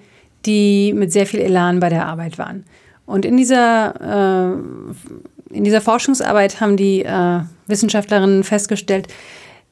die 0.46 0.94
mit 0.94 1.12
sehr 1.12 1.26
viel 1.26 1.40
Elan 1.40 1.80
bei 1.80 1.90
der 1.90 2.06
Arbeit 2.06 2.38
waren. 2.38 2.66
Und 3.06 3.26
in 3.26 3.38
dieser, 3.38 4.54
äh, 4.54 5.56
in 5.56 5.64
dieser 5.64 5.82
Forschungsarbeit 5.82 6.62
haben 6.62 6.78
die 6.78 7.04
äh, 7.04 7.42
Wissenschaftlerinnen 7.68 8.44
festgestellt, 8.44 9.08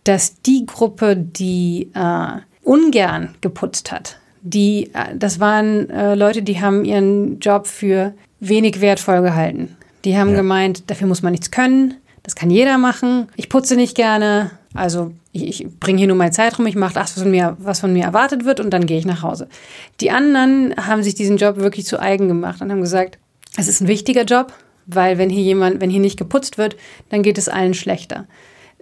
dass 0.04 0.42
die 0.42 0.66
Gruppe, 0.66 1.16
die 1.16 1.92
äh, 1.94 2.40
ungern 2.63 3.36
geputzt 3.42 3.92
hat, 3.92 4.18
die, 4.42 4.92
äh, 4.94 5.16
das 5.16 5.40
waren 5.40 5.90
äh, 5.90 6.16
Leute, 6.16 6.42
die 6.42 6.62
haben 6.62 6.84
ihren 6.84 7.40
Job 7.40 7.68
für 7.68 8.13
wenig 8.40 8.82
wertvoll 8.82 9.22
gehalten. 9.22 9.78
Die 10.04 10.18
haben 10.18 10.32
ja. 10.32 10.38
gemeint, 10.38 10.90
dafür 10.90 11.08
muss 11.08 11.22
man 11.22 11.32
nichts 11.32 11.51
können, 11.51 11.96
das 12.24 12.36
kann 12.36 12.50
jeder 12.50 12.78
machen. 12.78 13.28
Ich 13.36 13.50
putze 13.50 13.75
nicht 13.75 13.96
gerne, 13.96 14.51
also 14.74 15.12
ich, 15.32 15.62
ich 15.62 15.68
bringe 15.80 16.00
hier 16.00 16.08
nur 16.08 16.18
meine 16.18 16.32
Zeit 16.32 16.58
rum, 16.58 16.66
ich 16.66 16.76
mache 16.76 16.94
das, 16.94 17.16
was 17.16 17.24
von, 17.24 17.32
mir, 17.32 17.56
was 17.60 17.80
von 17.80 17.94
mir 17.94 18.04
erwartet 18.04 18.46
wird 18.46 18.60
und 18.60 18.72
dann 18.72 18.86
gehe 18.86 18.98
ich 18.98 19.06
nach 19.06 19.22
Hause. 19.22 19.48
Die 20.00 20.12
anderen 20.12 20.76
haben 20.76 21.04
sich 21.04 21.16
diesen 21.16 21.38
Job 21.38 21.58
wirklich 21.58 21.86
zu 21.86 22.00
eigen 22.00 22.28
gemacht 22.28 22.62
und 22.62 22.72
haben 22.72 22.82
gesagt, 22.82 23.18
es 23.58 23.68
ist 23.68 23.82
ein 23.82 23.88
wichtiger 23.88 24.24
Job, 24.24 24.54
weil 24.86 25.18
wenn 25.18 25.30
hier 25.30 25.44
jemand, 25.44 25.82
wenn 25.82 25.90
hier 25.90 26.00
nicht 26.00 26.18
geputzt 26.18 26.58
wird, 26.58 26.76
dann 27.10 27.24
geht 27.24 27.38
es 27.38 27.50
allen 27.50 27.74
schlechter. 27.74 28.28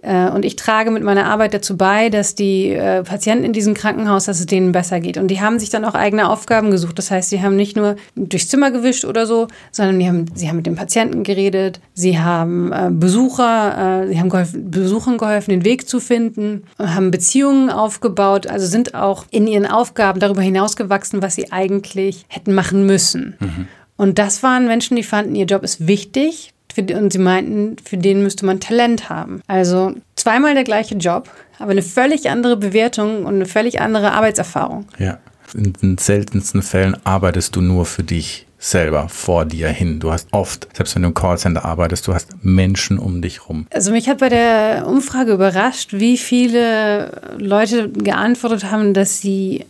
Äh, 0.02 0.30
und 0.30 0.44
ich 0.44 0.56
trage 0.56 0.90
mit 0.90 1.02
meiner 1.02 1.26
Arbeit 1.26 1.54
dazu 1.54 1.76
bei, 1.76 2.08
dass 2.08 2.34
die 2.34 2.70
äh, 2.70 3.02
Patienten 3.02 3.44
in 3.44 3.52
diesem 3.52 3.74
Krankenhaus, 3.74 4.24
dass 4.24 4.40
es 4.40 4.46
denen 4.46 4.72
besser 4.72 5.00
geht. 5.00 5.18
Und 5.18 5.28
die 5.28 5.40
haben 5.40 5.58
sich 5.58 5.70
dann 5.70 5.84
auch 5.84 5.94
eigene 5.94 6.28
Aufgaben 6.28 6.70
gesucht. 6.70 6.98
Das 6.98 7.10
heißt, 7.10 7.30
sie 7.30 7.42
haben 7.42 7.56
nicht 7.56 7.76
nur 7.76 7.96
durchs 8.16 8.48
Zimmer 8.48 8.70
gewischt 8.70 9.04
oder 9.04 9.26
so, 9.26 9.48
sondern 9.70 9.98
die 9.98 10.06
haben, 10.08 10.26
sie 10.34 10.48
haben 10.48 10.56
mit 10.56 10.66
den 10.66 10.76
Patienten 10.76 11.22
geredet, 11.22 11.80
sie 11.94 12.18
haben 12.18 12.72
äh, 12.72 12.88
Besucher, 12.90 14.06
sie 14.08 14.18
haben 14.18 14.28
geholfen, 14.28 14.70
Besuchern 14.70 15.18
geholfen, 15.18 15.50
den 15.50 15.64
Weg 15.64 15.88
zu 15.88 16.00
finden, 16.00 16.64
haben 16.78 17.10
Beziehungen 17.10 17.70
aufgebaut, 17.70 18.46
also 18.46 18.66
sind 18.66 18.94
auch 18.94 19.24
in 19.30 19.46
ihren 19.46 19.66
Aufgaben 19.66 20.20
darüber 20.20 20.42
hinausgewachsen, 20.42 21.22
was 21.22 21.34
sie 21.34 21.52
eigentlich 21.52 22.24
hätten 22.28 22.54
machen 22.54 22.86
müssen. 22.86 23.36
Mhm. 23.38 23.68
Und 23.96 24.18
das 24.18 24.42
waren 24.42 24.66
Menschen, 24.66 24.96
die 24.96 25.02
fanden, 25.02 25.34
ihr 25.34 25.46
Job 25.46 25.62
ist 25.62 25.86
wichtig, 25.86 26.54
Und 26.78 27.12
sie 27.12 27.18
meinten, 27.18 27.76
für 27.84 27.96
den 27.96 28.22
müsste 28.22 28.46
man 28.46 28.60
Talent 28.60 29.08
haben. 29.08 29.42
Also 29.46 29.94
zweimal 30.16 30.54
der 30.54 30.64
gleiche 30.64 30.96
Job, 30.96 31.28
aber 31.58 31.72
eine 31.72 31.82
völlig 31.82 32.30
andere 32.30 32.56
Bewertung 32.56 33.24
und 33.24 33.34
eine 33.34 33.46
völlig 33.46 33.80
andere 33.80 34.12
Arbeitserfahrung. 34.12 34.86
Ja. 34.98 35.18
In 35.54 35.72
den 35.72 35.98
seltensten 35.98 36.62
Fällen 36.62 36.96
arbeitest 37.04 37.56
du 37.56 37.60
nur 37.60 37.84
für 37.84 38.04
dich 38.04 38.46
selber 38.60 39.08
vor 39.08 39.46
dir 39.46 39.68
hin. 39.68 39.98
Du 40.00 40.12
hast 40.12 40.28
oft, 40.32 40.68
selbst 40.76 40.94
wenn 40.94 41.02
du 41.02 41.08
im 41.08 41.14
Callcenter 41.14 41.64
arbeitest, 41.64 42.06
du 42.06 42.14
hast 42.14 42.28
Menschen 42.42 42.98
um 42.98 43.22
dich 43.22 43.48
rum. 43.48 43.66
Also 43.72 43.90
mich 43.90 44.08
hat 44.08 44.18
bei 44.18 44.28
der 44.28 44.84
Umfrage 44.86 45.32
überrascht, 45.32 45.94
wie 45.94 46.18
viele 46.18 47.36
Leute 47.38 47.88
geantwortet 47.90 48.70
haben, 48.70 48.92
dass 48.92 49.18
sie, 49.18 49.64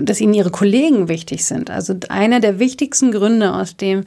dass 0.00 0.20
ihnen 0.20 0.34
ihre 0.34 0.50
Kollegen 0.50 1.08
wichtig 1.08 1.46
sind. 1.46 1.70
Also 1.70 1.94
einer 2.10 2.40
der 2.40 2.58
wichtigsten 2.58 3.10
Gründe, 3.10 3.54
aus 3.54 3.76
dem 3.76 4.04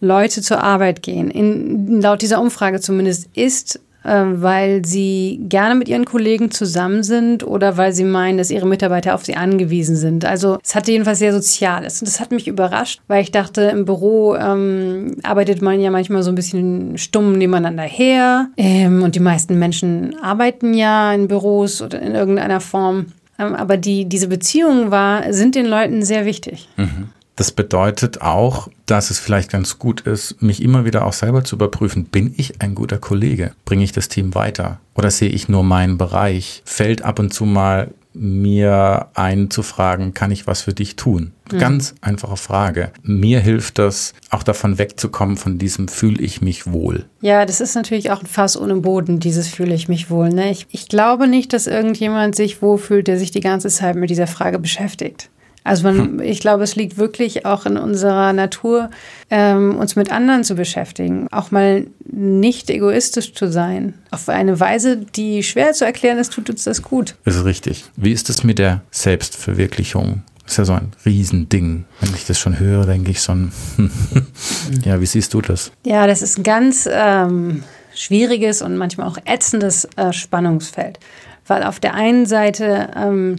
Leute 0.00 0.42
zur 0.42 0.62
Arbeit 0.62 1.02
gehen, 1.02 1.30
in, 1.30 2.00
laut 2.00 2.22
dieser 2.22 2.40
Umfrage 2.40 2.80
zumindest, 2.80 3.28
ist 3.34 3.80
ähm, 4.06 4.40
weil 4.40 4.86
sie 4.86 5.40
gerne 5.48 5.74
mit 5.74 5.88
ihren 5.88 6.04
Kollegen 6.04 6.52
zusammen 6.52 7.02
sind 7.02 7.44
oder 7.44 7.76
weil 7.76 7.92
sie 7.92 8.04
meinen, 8.04 8.38
dass 8.38 8.52
ihre 8.52 8.66
Mitarbeiter 8.66 9.16
auf 9.16 9.24
sie 9.24 9.34
angewiesen 9.34 9.96
sind. 9.96 10.24
Also 10.24 10.58
es 10.62 10.76
hatte 10.76 10.92
jedenfalls 10.92 11.18
sehr 11.18 11.32
Soziales. 11.32 12.00
Und 12.00 12.06
das 12.06 12.20
hat 12.20 12.30
mich 12.30 12.46
überrascht, 12.46 13.00
weil 13.08 13.22
ich 13.22 13.32
dachte, 13.32 13.62
im 13.62 13.84
Büro 13.84 14.36
ähm, 14.36 15.16
arbeitet 15.24 15.60
man 15.60 15.80
ja 15.80 15.90
manchmal 15.90 16.22
so 16.22 16.30
ein 16.30 16.36
bisschen 16.36 16.96
stumm 16.98 17.32
nebeneinander 17.32 17.82
her. 17.82 18.48
Ähm, 18.56 19.02
und 19.02 19.16
die 19.16 19.20
meisten 19.20 19.58
Menschen 19.58 20.16
arbeiten 20.22 20.72
ja 20.72 21.12
in 21.12 21.26
Büros 21.26 21.82
oder 21.82 22.00
in 22.00 22.14
irgendeiner 22.14 22.60
Form. 22.60 23.06
Ähm, 23.40 23.56
aber 23.56 23.76
die, 23.76 24.04
diese 24.04 24.28
Beziehung 24.28 24.92
war, 24.92 25.32
sind 25.32 25.56
den 25.56 25.66
Leuten 25.66 26.04
sehr 26.04 26.26
wichtig. 26.26 26.68
Mhm. 26.76 27.08
Das 27.36 27.52
bedeutet 27.52 28.22
auch, 28.22 28.68
dass 28.86 29.10
es 29.10 29.18
vielleicht 29.18 29.50
ganz 29.50 29.78
gut 29.78 30.00
ist, 30.00 30.42
mich 30.42 30.62
immer 30.62 30.86
wieder 30.86 31.04
auch 31.04 31.12
selber 31.12 31.44
zu 31.44 31.56
überprüfen, 31.56 32.04
bin 32.04 32.32
ich 32.36 32.62
ein 32.62 32.74
guter 32.74 32.98
Kollege? 32.98 33.52
Bringe 33.66 33.84
ich 33.84 33.92
das 33.92 34.08
Team 34.08 34.34
weiter? 34.34 34.80
Oder 34.94 35.10
sehe 35.10 35.28
ich 35.28 35.48
nur 35.48 35.62
meinen 35.62 35.98
Bereich? 35.98 36.62
Fällt 36.64 37.02
ab 37.02 37.18
und 37.18 37.34
zu 37.34 37.44
mal 37.44 37.90
mir 38.14 39.08
einzufragen, 39.12 40.14
kann 40.14 40.30
ich 40.30 40.46
was 40.46 40.62
für 40.62 40.72
dich 40.72 40.96
tun? 40.96 41.32
Mhm. 41.52 41.58
Ganz 41.58 41.94
einfache 42.00 42.38
Frage. 42.38 42.90
Mir 43.02 43.40
hilft 43.40 43.78
das, 43.78 44.14
auch 44.30 44.42
davon 44.42 44.78
wegzukommen, 44.78 45.36
von 45.36 45.58
diesem 45.58 45.88
fühle 45.88 46.22
ich 46.22 46.40
mich 46.40 46.72
wohl. 46.72 47.04
Ja, 47.20 47.44
das 47.44 47.60
ist 47.60 47.74
natürlich 47.74 48.10
auch 48.10 48.20
ein 48.20 48.26
Fass 48.26 48.58
ohne 48.58 48.76
Boden, 48.76 49.20
dieses 49.20 49.48
fühle 49.48 49.74
ich 49.74 49.88
mich 49.88 50.08
wohl. 50.08 50.30
Ne? 50.30 50.50
Ich, 50.50 50.66
ich 50.70 50.88
glaube 50.88 51.28
nicht, 51.28 51.52
dass 51.52 51.66
irgendjemand 51.66 52.34
sich 52.34 52.62
wohlfühlt, 52.62 53.06
der 53.06 53.18
sich 53.18 53.30
die 53.30 53.40
ganze 53.40 53.68
Zeit 53.68 53.96
mit 53.96 54.08
dieser 54.08 54.26
Frage 54.26 54.58
beschäftigt. 54.58 55.28
Also 55.66 55.82
man, 55.82 55.98
hm. 55.98 56.20
ich 56.20 56.38
glaube, 56.38 56.62
es 56.62 56.76
liegt 56.76 56.96
wirklich 56.96 57.44
auch 57.44 57.66
in 57.66 57.76
unserer 57.76 58.32
Natur, 58.32 58.88
ähm, 59.30 59.76
uns 59.76 59.96
mit 59.96 60.12
anderen 60.12 60.44
zu 60.44 60.54
beschäftigen, 60.54 61.26
auch 61.32 61.50
mal 61.50 61.88
nicht 62.04 62.70
egoistisch 62.70 63.34
zu 63.34 63.50
sein. 63.50 63.94
Auf 64.12 64.28
eine 64.28 64.60
Weise, 64.60 64.96
die 64.96 65.42
schwer 65.42 65.72
zu 65.72 65.84
erklären 65.84 66.18
ist, 66.18 66.32
tut 66.32 66.48
uns 66.50 66.62
das 66.62 66.82
gut. 66.82 67.16
Das 67.24 67.34
ist 67.34 67.44
richtig. 67.44 67.84
Wie 67.96 68.12
ist 68.12 68.30
es 68.30 68.44
mit 68.44 68.60
der 68.60 68.82
Selbstverwirklichung? 68.92 70.22
Das 70.44 70.52
ist 70.52 70.58
ja 70.58 70.64
so 70.66 70.72
ein 70.74 70.92
Riesending. 71.04 71.84
Wenn 72.00 72.14
ich 72.14 72.26
das 72.26 72.38
schon 72.38 72.60
höre, 72.60 72.86
denke 72.86 73.10
ich 73.10 73.20
so 73.20 73.32
ein, 73.32 73.52
ja, 74.84 75.00
wie 75.00 75.06
siehst 75.06 75.34
du 75.34 75.40
das? 75.40 75.72
Ja, 75.84 76.06
das 76.06 76.22
ist 76.22 76.38
ein 76.38 76.44
ganz 76.44 76.88
ähm, 76.88 77.64
schwieriges 77.92 78.62
und 78.62 78.76
manchmal 78.76 79.08
auch 79.08 79.18
ätzendes 79.24 79.88
äh, 79.96 80.12
Spannungsfeld. 80.12 81.00
Weil 81.48 81.64
auf 81.64 81.80
der 81.80 81.94
einen 81.94 82.26
Seite 82.26 82.90
ähm, 82.96 83.36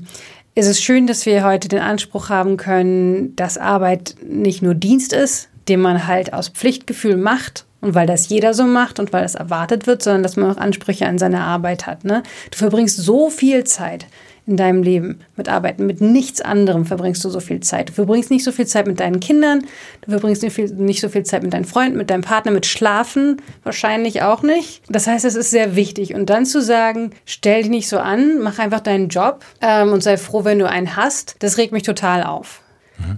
ist 0.58 0.66
es 0.66 0.82
schön, 0.82 1.06
dass 1.06 1.28
wir 1.28 1.44
heute 1.44 1.68
den 1.68 1.82
Anspruch 1.82 2.30
haben 2.30 2.58
können, 2.58 3.36
dass 3.36 3.60
Arbeit 3.60 4.16
nicht 4.28 4.64
nur 4.64 4.74
Dienst 4.74 5.14
ist, 5.14 5.50
den 5.68 5.80
man 5.80 6.08
halt 6.08 6.34
aus 6.34 6.50
Pflichtgefühl 6.50 7.16
macht 7.16 7.66
und 7.80 7.94
weil 7.94 8.08
das 8.08 8.30
jeder 8.30 8.56
so 8.56 8.64
macht 8.64 9.00
und 9.00 9.14
weil 9.14 9.22
das 9.22 9.36
erwartet 9.36 9.86
wird, 9.86 10.02
sondern 10.02 10.24
dass 10.24 10.36
man 10.36 10.50
auch 10.50 10.58
Ansprüche 10.58 11.06
an 11.06 11.20
seine 11.20 11.42
Arbeit 11.42 11.86
hat. 11.86 12.06
Ne? 12.06 12.24
Du 12.50 12.58
verbringst 12.58 12.98
so 12.98 13.30
viel 13.30 13.66
Zeit 13.66 14.08
in 14.48 14.56
deinem 14.56 14.82
Leben 14.82 15.20
mit 15.36 15.50
Arbeiten. 15.50 15.86
Mit 15.86 16.00
nichts 16.00 16.42
anderem 16.42 16.86
verbringst 16.86 17.24
du 17.24 17.30
so 17.30 17.42
viel 17.42 17.60
Zeit. 17.60 17.89
Du 17.89 17.94
verbringst 17.94 18.32
nicht 18.32 18.46
so 18.46 18.54
viel 18.54 18.66
Zeit 18.66 18.88
mit 18.88 19.00
deinen 19.00 19.20
Kindern, 19.20 19.66
du 20.01 20.12
verbringst 20.12 20.42
nicht, 20.42 20.54
viel, 20.54 20.74
nicht 20.74 21.01
so 21.01 21.10
viel 21.10 21.24
Zeit 21.24 21.44
mit 21.44 21.54
deinen 21.54 21.66
Freunden, 21.66 21.98
mit 21.98 22.10
deinem 22.10 22.22
Partner, 22.22 22.51
mit 22.51 22.66
Schlafen 22.66 23.42
wahrscheinlich 23.63 24.22
auch 24.22 24.44
nicht. 24.44 24.82
Das 24.89 25.06
heißt, 25.06 25.25
es 25.25 25.36
ist 25.36 25.51
sehr 25.51 25.75
wichtig. 25.75 26.16
Und 26.16 26.30
dann 26.30 26.46
zu 26.46 26.62
sagen, 26.62 27.12
stell 27.25 27.63
dich 27.63 27.70
nicht 27.70 27.89
so 27.89 28.00
an, 28.00 28.39
mach 28.39 28.58
einfach 28.58 28.80
deinen 28.80 29.10
Job 29.10 29.44
ähm, 29.62 29.92
und 29.92 30.01
sei 30.01 30.18
froh, 30.18 30.46
wenn 30.46 30.60
du 30.60 30.70
einen 30.70 30.96
hast, 30.96 31.36
das 31.39 31.58
regt 31.58 31.74
mich 31.74 31.84
total 31.84 32.24
auf. 32.24 32.62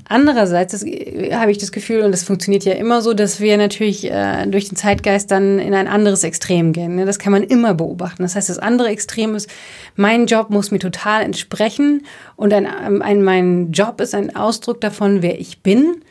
Andererseits 0.07 0.71
das, 0.73 0.81
habe 0.81 1.51
ich 1.51 1.57
das 1.57 1.71
Gefühl, 1.71 2.01
und 2.01 2.11
das 2.11 2.23
funktioniert 2.23 2.65
ja 2.65 2.73
immer 2.73 3.01
so, 3.01 3.13
dass 3.13 3.39
wir 3.39 3.57
natürlich 3.57 4.09
äh, 4.09 4.45
durch 4.47 4.67
den 4.67 4.75
Zeitgeist 4.75 5.31
dann 5.31 5.59
in 5.59 5.73
ein 5.73 5.87
anderes 5.87 6.23
Extrem 6.23 6.73
gehen. 6.73 6.95
Ne? 6.95 7.05
Das 7.05 7.19
kann 7.19 7.31
man 7.31 7.43
immer 7.43 7.73
beobachten. 7.73 8.23
Das 8.23 8.35
heißt, 8.35 8.49
das 8.49 8.59
andere 8.59 8.89
Extrem 8.89 9.35
ist, 9.35 9.49
mein 9.95 10.25
Job 10.25 10.49
muss 10.49 10.71
mir 10.71 10.79
total 10.79 11.23
entsprechen 11.23 12.05
und 12.35 12.53
ein, 12.53 12.65
ein, 12.67 13.23
mein 13.23 13.71
Job 13.71 14.01
ist 14.01 14.15
ein 14.15 14.35
Ausdruck 14.35 14.81
davon, 14.81 15.21
wer 15.21 15.39
ich 15.39 15.61
bin. 15.61 16.01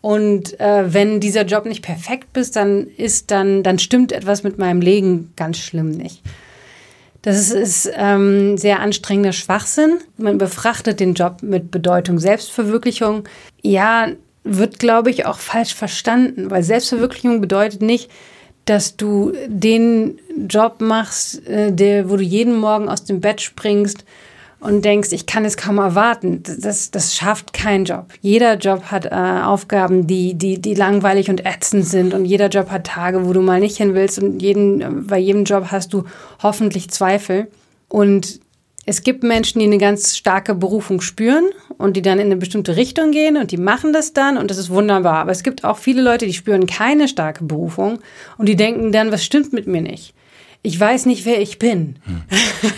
Und 0.00 0.60
äh, 0.60 0.92
wenn 0.92 1.18
dieser 1.18 1.44
Job 1.44 1.66
nicht 1.66 1.82
perfekt 1.82 2.36
ist, 2.36 2.54
dann 2.54 2.86
ist 2.86 3.32
dann, 3.32 3.64
dann 3.64 3.80
stimmt 3.80 4.12
etwas 4.12 4.44
mit 4.44 4.56
meinem 4.56 4.80
Leben 4.80 5.32
ganz 5.34 5.58
schlimm 5.58 5.90
nicht. 5.90 6.22
Das 7.26 7.50
ist 7.50 7.90
ähm, 7.96 8.56
sehr 8.56 8.78
anstrengender 8.78 9.32
Schwachsinn. 9.32 9.98
Man 10.16 10.38
befrachtet 10.38 11.00
den 11.00 11.14
Job 11.14 11.42
mit 11.42 11.72
Bedeutung 11.72 12.20
Selbstverwirklichung. 12.20 13.24
Ja, 13.62 14.10
wird, 14.44 14.78
glaube 14.78 15.10
ich, 15.10 15.26
auch 15.26 15.38
falsch 15.38 15.74
verstanden, 15.74 16.52
weil 16.52 16.62
Selbstverwirklichung 16.62 17.40
bedeutet 17.40 17.82
nicht, 17.82 18.12
dass 18.64 18.96
du 18.96 19.32
den 19.48 20.20
Job 20.48 20.80
machst, 20.80 21.44
äh, 21.48 21.72
der, 21.72 22.08
wo 22.08 22.16
du 22.16 22.22
jeden 22.22 22.60
Morgen 22.60 22.88
aus 22.88 23.02
dem 23.02 23.20
Bett 23.20 23.40
springst 23.40 24.04
und 24.60 24.84
denkst, 24.84 25.12
ich 25.12 25.26
kann 25.26 25.44
es 25.44 25.56
kaum 25.56 25.78
erwarten. 25.78 26.42
Das, 26.42 26.90
das 26.90 27.14
schafft 27.14 27.52
kein 27.52 27.84
Job. 27.84 28.06
Jeder 28.20 28.56
Job 28.56 28.84
hat 28.84 29.06
äh, 29.06 29.10
Aufgaben, 29.10 30.06
die, 30.06 30.34
die, 30.34 30.60
die 30.60 30.74
langweilig 30.74 31.28
und 31.28 31.44
ätzend 31.44 31.86
sind 31.86 32.14
und 32.14 32.24
jeder 32.24 32.48
Job 32.48 32.70
hat 32.70 32.86
Tage, 32.86 33.26
wo 33.26 33.32
du 33.32 33.42
mal 33.42 33.60
nicht 33.60 33.76
hin 33.76 33.94
willst 33.94 34.18
und 34.18 34.40
jeden, 34.40 35.06
bei 35.06 35.18
jedem 35.18 35.44
Job 35.44 35.66
hast 35.70 35.92
du 35.92 36.04
hoffentlich 36.42 36.90
Zweifel. 36.90 37.48
Und 37.88 38.40
es 38.88 39.02
gibt 39.02 39.24
Menschen, 39.24 39.58
die 39.58 39.66
eine 39.66 39.78
ganz 39.78 40.16
starke 40.16 40.54
Berufung 40.54 41.00
spüren 41.00 41.44
und 41.76 41.96
die 41.96 42.02
dann 42.02 42.18
in 42.18 42.26
eine 42.26 42.36
bestimmte 42.36 42.76
Richtung 42.76 43.10
gehen 43.10 43.36
und 43.36 43.50
die 43.50 43.56
machen 43.56 43.92
das 43.92 44.12
dann 44.12 44.38
und 44.38 44.50
das 44.50 44.58
ist 44.58 44.70
wunderbar. 44.70 45.16
Aber 45.16 45.32
es 45.32 45.42
gibt 45.42 45.64
auch 45.64 45.76
viele 45.76 46.02
Leute, 46.02 46.24
die 46.24 46.32
spüren 46.32 46.66
keine 46.66 47.08
starke 47.08 47.44
Berufung 47.44 47.98
und 48.38 48.48
die 48.48 48.56
denken 48.56 48.92
dann, 48.92 49.12
was 49.12 49.24
stimmt 49.24 49.52
mit 49.52 49.66
mir 49.66 49.82
nicht? 49.82 50.14
Ich 50.66 50.80
weiß 50.80 51.06
nicht, 51.06 51.24
wer 51.24 51.40
ich 51.40 51.60
bin, 51.60 51.94
hm. 52.04 52.22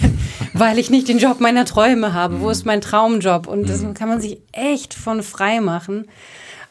weil 0.52 0.78
ich 0.78 0.90
nicht 0.90 1.08
den 1.08 1.18
Job 1.18 1.40
meiner 1.40 1.64
Träume 1.64 2.12
habe. 2.12 2.34
Hm. 2.34 2.40
Wo 2.42 2.50
ist 2.50 2.66
mein 2.66 2.82
Traumjob? 2.82 3.46
Und 3.46 3.66
das 3.66 3.82
hm. 3.82 3.94
kann 3.94 4.10
man 4.10 4.20
sich 4.20 4.38
echt 4.52 4.92
von 4.92 5.22
frei 5.22 5.62
machen, 5.62 6.04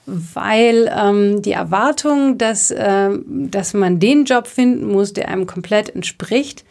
weil 0.05 0.93
ähm, 0.95 1.41
die 1.41 1.53
Erwartung, 1.53 2.37
dass, 2.37 2.69
äh, 2.69 3.09
dass 3.25 3.73
man 3.73 3.99
den 3.99 4.25
Job 4.25 4.45
finden 4.45 4.91
muss, 4.91 5.13
der 5.13 5.29
einem 5.29 5.47
komplett 5.47 5.89
entspricht, 5.89 6.63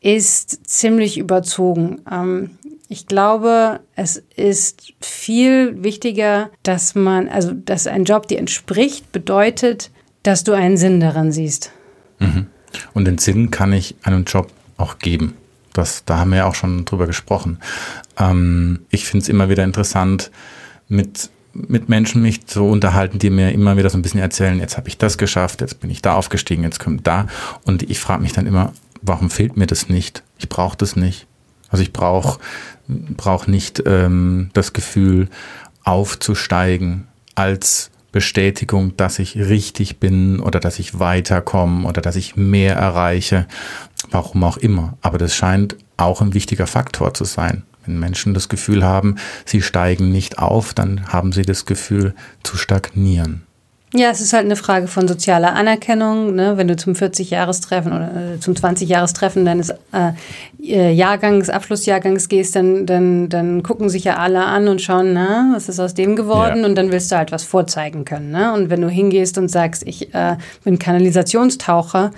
ist 0.00 0.66
ziemlich 0.66 1.18
überzogen. 1.18 2.00
Ähm, 2.10 2.52
ich 2.88 3.06
glaube, 3.06 3.80
es 3.96 4.22
ist 4.34 4.94
viel 5.02 5.84
wichtiger, 5.84 6.48
dass 6.62 6.94
man, 6.94 7.28
also 7.28 7.52
dass 7.52 7.86
ein 7.86 8.04
Job 8.04 8.28
dir 8.28 8.38
entspricht, 8.38 9.12
bedeutet, 9.12 9.90
dass 10.22 10.42
du 10.42 10.52
einen 10.54 10.78
Sinn 10.78 11.00
daran 11.00 11.32
siehst. 11.32 11.70
Mhm. 12.18 12.46
Und 12.94 13.04
den 13.04 13.18
Sinn 13.18 13.50
kann 13.50 13.72
ich 13.72 13.96
einem 14.02 14.24
Job 14.24 14.50
auch 14.76 14.98
geben. 14.98 15.34
Das, 15.72 16.04
da 16.04 16.18
haben 16.18 16.30
wir 16.30 16.38
ja 16.38 16.46
auch 16.46 16.54
schon 16.54 16.84
drüber 16.84 17.06
gesprochen. 17.06 17.58
Ähm, 18.18 18.80
ich 18.90 19.06
finde 19.06 19.22
es 19.22 19.28
immer 19.28 19.48
wieder 19.48 19.64
interessant, 19.64 20.30
mit, 20.88 21.30
mit 21.52 21.88
Menschen 21.88 22.22
mich 22.22 22.46
zu 22.46 22.64
unterhalten, 22.64 23.18
die 23.18 23.30
mir 23.30 23.52
immer 23.52 23.76
wieder 23.76 23.90
so 23.90 23.98
ein 23.98 24.02
bisschen 24.02 24.20
erzählen, 24.20 24.58
jetzt 24.58 24.76
habe 24.76 24.88
ich 24.88 24.98
das 24.98 25.18
geschafft, 25.18 25.60
jetzt 25.60 25.80
bin 25.80 25.90
ich 25.90 26.02
da 26.02 26.14
aufgestiegen, 26.14 26.62
jetzt 26.62 26.80
kommt 26.80 27.06
da. 27.06 27.26
Und 27.64 27.88
ich 27.88 28.00
frage 28.00 28.22
mich 28.22 28.32
dann 28.32 28.46
immer, 28.46 28.72
warum 29.02 29.30
fehlt 29.30 29.56
mir 29.56 29.66
das 29.66 29.88
nicht? 29.88 30.22
Ich 30.38 30.48
brauche 30.48 30.76
das 30.76 30.96
nicht. 30.96 31.26
Also 31.68 31.82
ich 31.82 31.92
brauche 31.92 32.38
brauch 32.88 33.46
nicht 33.46 33.82
ähm, 33.86 34.50
das 34.54 34.72
Gefühl, 34.72 35.28
aufzusteigen 35.84 37.06
als 37.34 37.90
Bestätigung, 38.12 38.96
dass 38.96 39.18
ich 39.18 39.36
richtig 39.36 39.98
bin 39.98 40.40
oder 40.40 40.60
dass 40.60 40.78
ich 40.78 40.98
weiterkomme 40.98 41.86
oder 41.86 42.00
dass 42.00 42.16
ich 42.16 42.36
mehr 42.36 42.76
erreiche, 42.76 43.46
warum 44.10 44.44
auch 44.44 44.56
immer. 44.56 44.96
Aber 45.02 45.18
das 45.18 45.34
scheint 45.34 45.76
auch 45.96 46.20
ein 46.20 46.34
wichtiger 46.34 46.66
Faktor 46.66 47.14
zu 47.14 47.24
sein. 47.24 47.64
Wenn 47.84 47.98
Menschen 47.98 48.34
das 48.34 48.48
Gefühl 48.48 48.84
haben, 48.84 49.16
sie 49.44 49.62
steigen 49.62 50.10
nicht 50.10 50.38
auf, 50.38 50.74
dann 50.74 51.12
haben 51.12 51.32
sie 51.32 51.42
das 51.42 51.66
Gefühl 51.66 52.14
zu 52.42 52.56
stagnieren. 52.56 53.47
Ja, 53.94 54.10
es 54.10 54.20
ist 54.20 54.34
halt 54.34 54.44
eine 54.44 54.56
Frage 54.56 54.86
von 54.86 55.08
sozialer 55.08 55.54
Anerkennung. 55.54 56.34
Ne? 56.34 56.58
Wenn 56.58 56.68
du 56.68 56.76
zum 56.76 56.92
40-Jahrestreffen 56.92 57.88
oder 57.88 58.34
äh, 58.34 58.40
zum 58.40 58.52
20-Jahrestreffen 58.52 59.46
deines 59.46 59.70
äh, 59.70 60.12
äh, 60.62 60.92
Jahrgangs, 60.92 61.48
Abschlussjahrgangs 61.48 62.28
gehst, 62.28 62.54
dann, 62.54 62.84
dann, 62.84 63.30
dann 63.30 63.62
gucken 63.62 63.88
sich 63.88 64.04
ja 64.04 64.16
alle 64.18 64.44
an 64.44 64.68
und 64.68 64.82
schauen, 64.82 65.14
na, 65.14 65.52
was 65.54 65.70
ist 65.70 65.80
aus 65.80 65.94
dem 65.94 66.16
geworden? 66.16 66.60
Ja. 66.60 66.66
Und 66.66 66.74
dann 66.74 66.92
willst 66.92 67.10
du 67.10 67.16
halt 67.16 67.32
was 67.32 67.44
vorzeigen 67.44 68.04
können. 68.04 68.30
Ne? 68.30 68.52
Und 68.52 68.68
wenn 68.68 68.82
du 68.82 68.90
hingehst 68.90 69.38
und 69.38 69.48
sagst, 69.48 69.86
ich 69.86 70.14
äh, 70.14 70.36
bin 70.64 70.78
Kanalisationstaucher, 70.78 72.10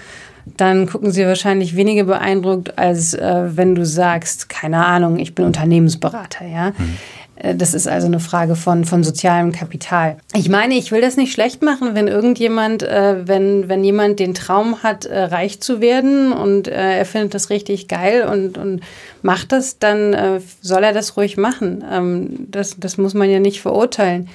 dann 0.57 0.87
gucken 0.87 1.13
sie 1.13 1.25
wahrscheinlich 1.25 1.77
weniger 1.77 2.05
beeindruckt, 2.05 2.79
als 2.79 3.15
äh, 3.15 3.57
wenn 3.57 3.77
du 3.77 3.87
sagst, 3.87 4.49
keine 4.49 4.85
Ahnung, 4.85 5.19
ich 5.21 5.37
bin 5.37 5.45
Unternehmensberater. 5.45 6.47
Ja? 6.47 6.71
Mhm. 6.71 6.97
Äh, 7.41 7.55
das 7.55 7.75
ist 7.75 7.89
also 7.89 8.07
eine 8.07 8.21
Frage 8.21 8.57
von, 8.57 8.85
von 8.85 9.03
sozialem 9.03 9.53
Kapital. 9.53 10.17
Ich 10.35 10.49
meine, 10.49 10.75
ich 10.75 10.93
will 10.93 11.01
das 11.01 11.17
nicht 11.17 11.33
schlecht 11.33 11.63
machen, 11.63 11.95
wenn 11.95 12.09
irgendjemand, 12.09 12.83
äh, 12.83 13.27
wenn, 13.27 13.69
wenn 13.69 13.83
jemand 13.85 14.21
den 14.21 14.35
Traum 14.35 14.83
hat, 14.83 15.07
äh, 15.07 15.19
reich 15.25 15.61
zu 15.61 15.81
werden 15.81 16.33
und 16.33 16.69
äh, 16.69 16.99
er 16.99 17.05
findet 17.05 17.35
das 17.35 17.51
richtig 17.51 17.89
geil 17.89 18.25
und, 18.31 18.59
und 18.59 18.81
macht 19.23 19.53
das, 19.53 19.79
dann 19.79 20.13
äh, 20.13 20.41
soll 20.61 20.85
er 20.85 20.93
das 20.93 21.17
ruhig 21.17 21.37
machen. 21.37 21.85
Ähm, 21.91 22.47
das, 22.51 22.77
das 22.79 22.99
muss 22.99 23.15
man 23.15 23.31
ja 23.31 23.41
nicht 23.41 23.61
verurteilen. 23.61 24.29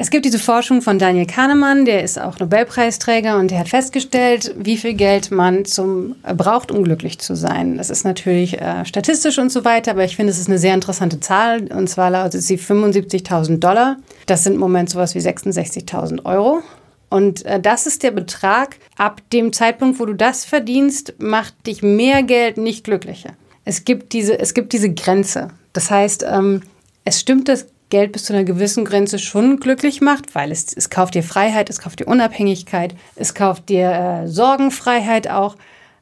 Es 0.00 0.08
gibt 0.08 0.24
diese 0.24 0.38
Forschung 0.38 0.80
von 0.80 0.98
Daniel 0.98 1.26
Kahnemann, 1.26 1.84
der 1.84 2.02
ist 2.02 2.18
auch 2.18 2.38
Nobelpreisträger 2.38 3.38
und 3.38 3.50
der 3.50 3.58
hat 3.58 3.68
festgestellt, 3.68 4.54
wie 4.56 4.78
viel 4.78 4.94
Geld 4.94 5.30
man 5.30 5.66
zum 5.66 6.16
äh, 6.22 6.32
braucht, 6.32 6.72
um 6.72 6.84
glücklich 6.84 7.18
zu 7.18 7.36
sein. 7.36 7.76
Das 7.76 7.90
ist 7.90 8.04
natürlich 8.04 8.58
äh, 8.58 8.86
statistisch 8.86 9.38
und 9.38 9.52
so 9.52 9.62
weiter, 9.66 9.90
aber 9.90 10.02
ich 10.04 10.16
finde, 10.16 10.30
es 10.32 10.38
ist 10.38 10.48
eine 10.48 10.56
sehr 10.56 10.72
interessante 10.72 11.20
Zahl 11.20 11.70
und 11.70 11.86
zwar 11.90 12.08
lautet 12.08 12.40
sie 12.40 12.56
75.000 12.56 13.58
Dollar. 13.58 13.98
Das 14.24 14.42
sind 14.42 14.54
im 14.54 14.60
Moment 14.60 14.88
sowas 14.88 15.14
wie 15.14 15.18
66.000 15.18 16.24
Euro. 16.24 16.62
Und 17.10 17.44
äh, 17.44 17.60
das 17.60 17.86
ist 17.86 18.02
der 18.02 18.12
Betrag, 18.12 18.78
ab 18.96 19.20
dem 19.34 19.52
Zeitpunkt, 19.52 20.00
wo 20.00 20.06
du 20.06 20.14
das 20.14 20.46
verdienst, 20.46 21.12
macht 21.18 21.66
dich 21.66 21.82
mehr 21.82 22.22
Geld 22.22 22.56
nicht 22.56 22.84
glücklicher. 22.84 23.34
Es 23.66 23.84
gibt 23.84 24.14
diese, 24.14 24.38
es 24.38 24.54
gibt 24.54 24.72
diese 24.72 24.94
Grenze. 24.94 25.48
Das 25.74 25.90
heißt, 25.90 26.24
ähm, 26.26 26.62
es 27.04 27.20
stimmt, 27.20 27.50
dass 27.50 27.66
Geld 27.90 28.12
bis 28.12 28.24
zu 28.24 28.32
einer 28.32 28.44
gewissen 28.44 28.84
Grenze 28.84 29.18
schon 29.18 29.60
glücklich 29.60 30.00
macht, 30.00 30.34
weil 30.34 30.50
es, 30.50 30.72
es 30.72 30.90
kauft 30.90 31.14
dir 31.14 31.22
Freiheit, 31.22 31.68
es 31.68 31.80
kauft 31.80 32.00
dir 32.00 32.08
Unabhängigkeit, 32.08 32.94
es 33.16 33.34
kauft 33.34 33.68
dir 33.68 33.90
äh, 33.90 34.28
Sorgenfreiheit 34.28 35.28
auch. 35.28 35.56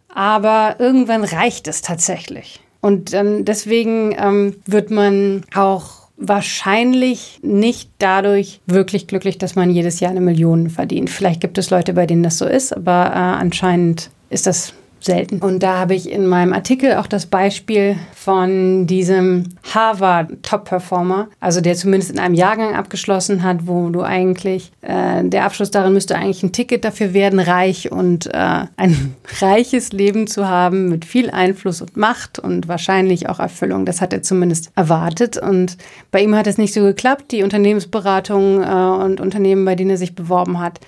Aber 0.09 0.77
irgendwann 0.79 1.25
reicht 1.25 1.69
es 1.69 1.83
tatsächlich. 1.83 2.61
Und 2.81 3.13
dann 3.13 3.45
deswegen 3.45 4.15
ähm, 4.19 4.57
wird 4.67 4.91
man 4.91 5.45
auch 5.55 6.09
wahrscheinlich 6.17 7.39
nicht 7.43 7.91
dadurch 7.99 8.61
wirklich 8.67 9.07
glücklich, 9.07 9.39
dass 9.39 9.55
man 9.55 9.71
jedes 9.71 10.01
Jahr 10.01 10.11
eine 10.11 10.21
Million 10.21 10.71
verdient. 10.71 11.11
Vielleicht 11.11 11.41
gibt 11.41 11.59
es 11.59 11.71
Leute, 11.71 11.93
bei 11.93 12.07
denen 12.07 12.23
das 12.23 12.39
so 12.39 12.47
ist, 12.47 12.77
aber 12.77 13.07
äh, 13.07 13.19
anscheinend 13.19 14.11
ist 14.31 14.47
das 14.47 14.75
selten. 15.01 15.39
Und 15.39 15.63
da 15.63 15.79
habe 15.79 15.95
ich 15.95 16.11
in 16.11 16.27
meinem 16.27 16.53
Artikel 16.53 16.95
auch 16.95 17.07
das 17.07 17.27
Beispiel 17.27 17.97
von 18.15 18.87
diesem 18.87 19.45
Harvard-Top-Performer, 19.75 21.29
also 21.41 21.61
der 21.61 21.75
zumindest 21.75 22.11
in 22.11 22.19
einem 22.19 22.35
Jahrgang 22.35 22.75
abgeschlossen 22.75 23.43
hat, 23.43 23.67
wo 23.67 23.91
du 23.91 24.03
eigentlich, 24.03 24.73
äh, 24.83 25.25
der 25.25 25.45
Abschluss 25.45 25.71
darin 25.71 25.93
müsste 25.93 26.17
eigentlich 26.17 26.43
ein 26.43 26.53
Ticket 26.53 26.85
dafür 26.85 27.15
werden, 27.15 27.39
reich 27.39 27.91
und 27.93 28.27
äh, 28.27 28.67
ein 28.77 29.15
reiches 29.41 29.93
Leben 29.93 30.27
zu 30.27 30.49
haben 30.49 30.89
mit 30.89 31.05
viel 31.05 31.31
Einfluss 31.31 31.81
und 31.81 31.97
Macht 31.97 32.39
und 32.39 32.69
wahrscheinlich 32.69 33.29
auch 33.29 33.39
Erfüllung. 33.39 33.85
Das 33.85 34.01
hat 34.01 34.13
er 34.13 34.23
zumindest 34.23 34.71
erwartet. 34.75 35.37
Und 35.37 35.77
bei 36.11 36.23
ihm 36.23 36.35
hat 36.35 36.47
es 36.47 36.59
nicht 36.59 36.75
so 36.75 36.83
geklappt. 36.83 37.33
Die 37.33 37.43
Unternehmensberatung 37.43 38.63
äh, 38.63 39.05
und 39.05 39.21
Unternehmen, 39.21 39.65
bei 39.65 39.75
denen 39.75 39.91
er 39.91 39.97
sich 39.97 40.15
beworben 40.15 40.61
hat, 40.61 40.81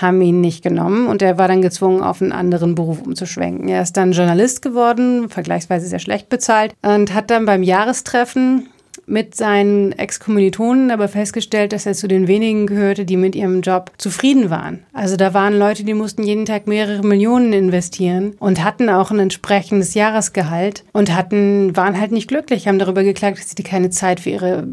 haben 0.00 0.20
ihn 0.20 0.40
nicht 0.40 0.62
genommen 0.62 1.08
und 1.08 1.22
er 1.22 1.38
war 1.38 1.48
dann 1.48 1.62
gezwungen, 1.62 2.02
auf 2.02 2.20
einen 2.20 2.32
anderen 2.32 2.74
Beruf 2.74 3.02
umzuschwenken. 3.02 3.68
Er 3.68 3.82
ist 3.82 3.96
dann 3.96 4.12
Journalist 4.12 4.62
geworden, 4.62 5.28
vergleichsweise 5.28 5.86
sehr 5.86 5.98
schlecht 5.98 6.28
bezahlt 6.28 6.74
und 6.82 7.14
hat 7.14 7.30
dann 7.30 7.46
beim 7.46 7.62
Jahrestreffen 7.62 8.68
mit 9.06 9.36
seinen 9.36 9.92
Ex-Kommilitonen 9.92 10.90
aber 10.90 11.08
festgestellt, 11.08 11.72
dass 11.72 11.86
er 11.86 11.94
zu 11.94 12.08
den 12.08 12.26
wenigen 12.26 12.66
gehörte, 12.66 13.04
die 13.04 13.16
mit 13.16 13.36
ihrem 13.36 13.60
Job 13.60 13.92
zufrieden 13.98 14.50
waren. 14.50 14.84
Also 14.92 15.16
da 15.16 15.32
waren 15.32 15.58
Leute, 15.58 15.84
die 15.84 15.94
mussten 15.94 16.24
jeden 16.24 16.44
Tag 16.44 16.66
mehrere 16.66 17.06
Millionen 17.06 17.52
investieren 17.52 18.34
und 18.40 18.64
hatten 18.64 18.90
auch 18.90 19.10
ein 19.10 19.20
entsprechendes 19.20 19.94
Jahresgehalt 19.94 20.84
und 20.92 21.14
hatten, 21.14 21.76
waren 21.76 22.00
halt 22.00 22.10
nicht 22.10 22.28
glücklich, 22.28 22.66
haben 22.66 22.80
darüber 22.80 23.04
geklagt, 23.04 23.38
dass 23.38 23.50
sie 23.56 23.62
keine 23.62 23.90
Zeit 23.90 24.20
für 24.20 24.30
ihre 24.30 24.66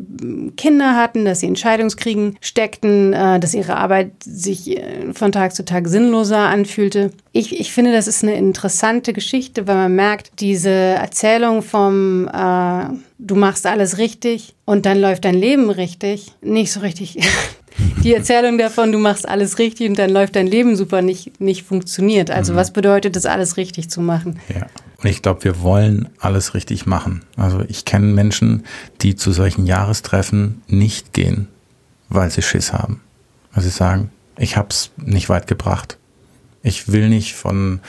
Kinder 0.58 0.96
hatten, 0.96 1.26
dass 1.26 1.42
sie 1.42 1.48
Entscheidungskriegen 1.48 2.38
steckten, 2.42 3.14
äh, 3.14 3.40
dass 3.40 3.54
ihre 3.54 3.78
Arbeit 3.78 4.12
sich 4.24 4.78
äh, 4.78 5.14
von 5.14 5.32
Tag 5.32 5.54
zu 5.54 5.64
Tag 5.64 5.88
sinnloser 5.88 6.40
anfühlte. 6.40 7.12
Ich, 7.32 7.60
ich 7.60 7.72
finde, 7.72 7.92
das 7.92 8.08
ist 8.08 8.24
eine 8.24 8.36
interessante 8.36 9.14
Geschichte, 9.14 9.68
weil 9.68 9.76
man 9.76 9.96
merkt, 9.96 10.40
diese 10.40 10.70
Erzählung 10.70 11.62
vom 11.62 12.28
äh, 12.28 12.86
du 13.24 13.36
machst 13.36 13.66
alles 13.66 13.98
richtig 13.98 14.54
und 14.66 14.86
dann 14.86 15.00
läuft 15.00 15.26
dein 15.26 15.36
Leben 15.36 15.70
richtig, 15.70 16.34
nicht 16.42 16.72
so 16.72 16.82
richtig. 16.82 17.18
Die 18.04 18.14
Erzählung 18.14 18.58
davon, 18.58 18.92
du 18.92 19.00
machst 19.00 19.28
alles 19.28 19.58
richtig 19.58 19.90
und 19.90 19.98
dann 19.98 20.12
läuft 20.12 20.36
dein 20.36 20.46
Leben 20.46 20.76
super, 20.76 21.02
nicht, 21.02 21.40
nicht 21.40 21.64
funktioniert. 21.64 22.30
Also 22.30 22.54
mhm. 22.54 22.58
was 22.58 22.72
bedeutet 22.72 23.16
es, 23.16 23.26
alles 23.26 23.58
richtig 23.58 23.90
zu 23.90 24.02
machen? 24.02 24.40
Ja. 24.54 24.68
Und 25.02 25.10
ich 25.10 25.22
glaube, 25.22 25.44
wir 25.44 25.62
wollen 25.62 26.10
alles 26.20 26.54
richtig 26.54 26.86
machen. 26.86 27.24
Also 27.36 27.62
ich 27.68 27.86
kenne 27.86 28.08
Menschen, 28.08 28.64
die 29.02 29.16
zu 29.16 29.32
solchen 29.32 29.66
Jahrestreffen 29.66 30.62
nicht 30.68 31.14
gehen, 31.14 31.48
weil 32.10 32.30
sie 32.30 32.42
Schiss 32.42 32.74
haben. 32.74 33.02
Weil 33.54 33.64
sie 33.64 33.70
sagen, 33.70 34.12
ich 34.38 34.56
habe 34.56 34.68
es 34.70 34.92
nicht 34.98 35.30
weit 35.30 35.48
gebracht. 35.48 35.98
Ich 36.62 36.92
will 36.92 37.10
nicht 37.10 37.34
von 37.34 37.80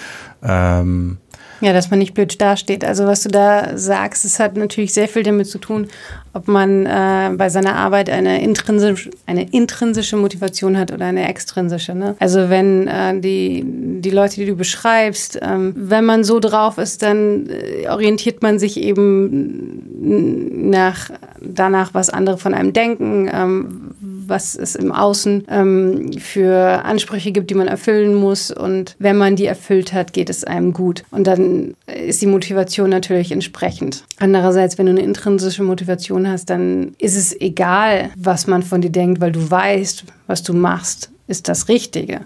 ähm, 0.43 1.19
ja, 1.65 1.73
dass 1.73 1.91
man 1.91 1.99
nicht 1.99 2.15
blöd 2.15 2.41
dasteht. 2.41 2.85
Also 2.85 3.07
was 3.07 3.23
du 3.23 3.29
da 3.29 3.77
sagst, 3.77 4.25
es 4.25 4.39
hat 4.39 4.57
natürlich 4.57 4.93
sehr 4.93 5.09
viel 5.09 5.23
damit 5.23 5.47
zu 5.47 5.59
tun, 5.59 5.89
ob 6.33 6.49
man 6.49 6.85
äh, 6.85 7.31
bei 7.37 7.49
seiner 7.49 7.77
Arbeit 7.77 8.11
eine 8.11 8.43
intrinsische, 8.43 9.11
eine 9.27 9.49
intrinsische 9.51 10.17
Motivation 10.17 10.77
hat 10.77 10.93
oder 10.93 11.07
eine 11.07 11.29
extrinsische. 11.29 11.95
Ne? 11.95 12.17
Also 12.19 12.51
wenn 12.51 12.89
äh, 12.89 13.19
die, 13.21 13.65
die 13.65 14.11
Leute, 14.11 14.37
die 14.37 14.47
du 14.47 14.57
beschreibst, 14.57 15.39
ähm, 15.43 15.73
wenn 15.77 16.05
man 16.05 16.25
so 16.25 16.41
drauf 16.41 16.79
ist, 16.79 17.03
dann 17.03 17.49
äh, 17.49 17.89
orientiert 17.89 18.43
man 18.43 18.59
sich 18.59 18.81
eben 18.81 20.71
nach, 20.71 21.11
danach, 21.41 21.95
was 21.95 22.11
andere 22.11 22.39
von 22.39 22.53
einem 22.53 22.73
denken, 22.73 23.31
ähm, 23.33 23.91
was 24.29 24.55
es 24.55 24.75
im 24.75 24.93
Außen 24.93 25.45
ähm, 25.49 26.13
für 26.19 26.85
Ansprüche 26.85 27.33
gibt, 27.33 27.51
die 27.51 27.55
man 27.55 27.69
erfüllen 27.69 28.15
muss. 28.15 28.51
Und 28.51 28.97
wenn 28.99 29.17
man 29.17 29.37
die 29.37 29.47
erfüllt 29.47 29.93
hat, 29.93 30.13
geht 30.13 30.31
es 30.31 30.45
einem 30.45 30.73
gut. 30.73 31.05
Und 31.11 31.27
dann 31.27 31.75
ist 31.87 32.23
die 32.23 32.27
Motivation 32.27 32.91
natürlich 32.91 33.33
entsprechend. 33.33 34.05
Andererseits, 34.19 34.79
wenn 34.79 34.87
du 34.87 34.93
eine 34.93 35.03
intrinsische 35.03 35.63
Motivation 35.63 36.29
hast, 36.29 36.51
dann 36.51 36.95
ist 36.99 37.17
es 37.17 37.39
egal, 37.41 38.11
was 38.17 38.47
man 38.47 38.63
von 38.63 38.81
dir 38.81 38.91
denkt, 38.91 39.21
weil 39.21 39.33
du 39.33 39.51
weißt, 39.51 40.05
was 40.27 40.43
du 40.43 40.53
machst, 40.53 41.11
ist 41.27 41.49
das 41.49 41.69
Richtige. 41.69 42.21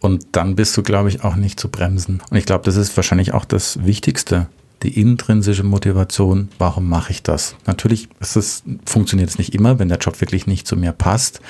Und 0.00 0.26
dann 0.32 0.56
bist 0.56 0.76
du, 0.76 0.82
glaube 0.82 1.08
ich, 1.08 1.22
auch 1.22 1.36
nicht 1.36 1.60
zu 1.60 1.68
bremsen. 1.68 2.22
Und 2.28 2.36
ich 2.36 2.44
glaube, 2.44 2.64
das 2.64 2.76
ist 2.76 2.96
wahrscheinlich 2.96 3.32
auch 3.34 3.44
das 3.44 3.84
Wichtigste 3.84 4.48
die 4.82 5.00
intrinsische 5.00 5.62
Motivation, 5.62 6.48
warum 6.58 6.88
mache 6.88 7.12
ich 7.12 7.22
das? 7.22 7.56
Natürlich 7.66 8.08
es, 8.20 8.62
funktioniert 8.84 9.30
es 9.30 9.38
nicht 9.38 9.54
immer, 9.54 9.78
wenn 9.78 9.88
der 9.88 9.98
Job 9.98 10.20
wirklich 10.20 10.46
nicht 10.46 10.66
zu 10.66 10.76
mir 10.76 10.92
passt, 10.92 11.40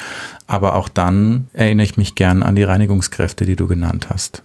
aber 0.47 0.75
auch 0.75 0.89
dann 0.89 1.49
erinnere 1.53 1.85
ich 1.85 1.97
mich 1.97 2.15
gern 2.15 2.43
an 2.43 2.57
die 2.57 2.63
Reinigungskräfte, 2.63 3.45
die 3.45 3.57
du 3.57 3.67
genannt 3.67 4.09
hast 4.11 4.43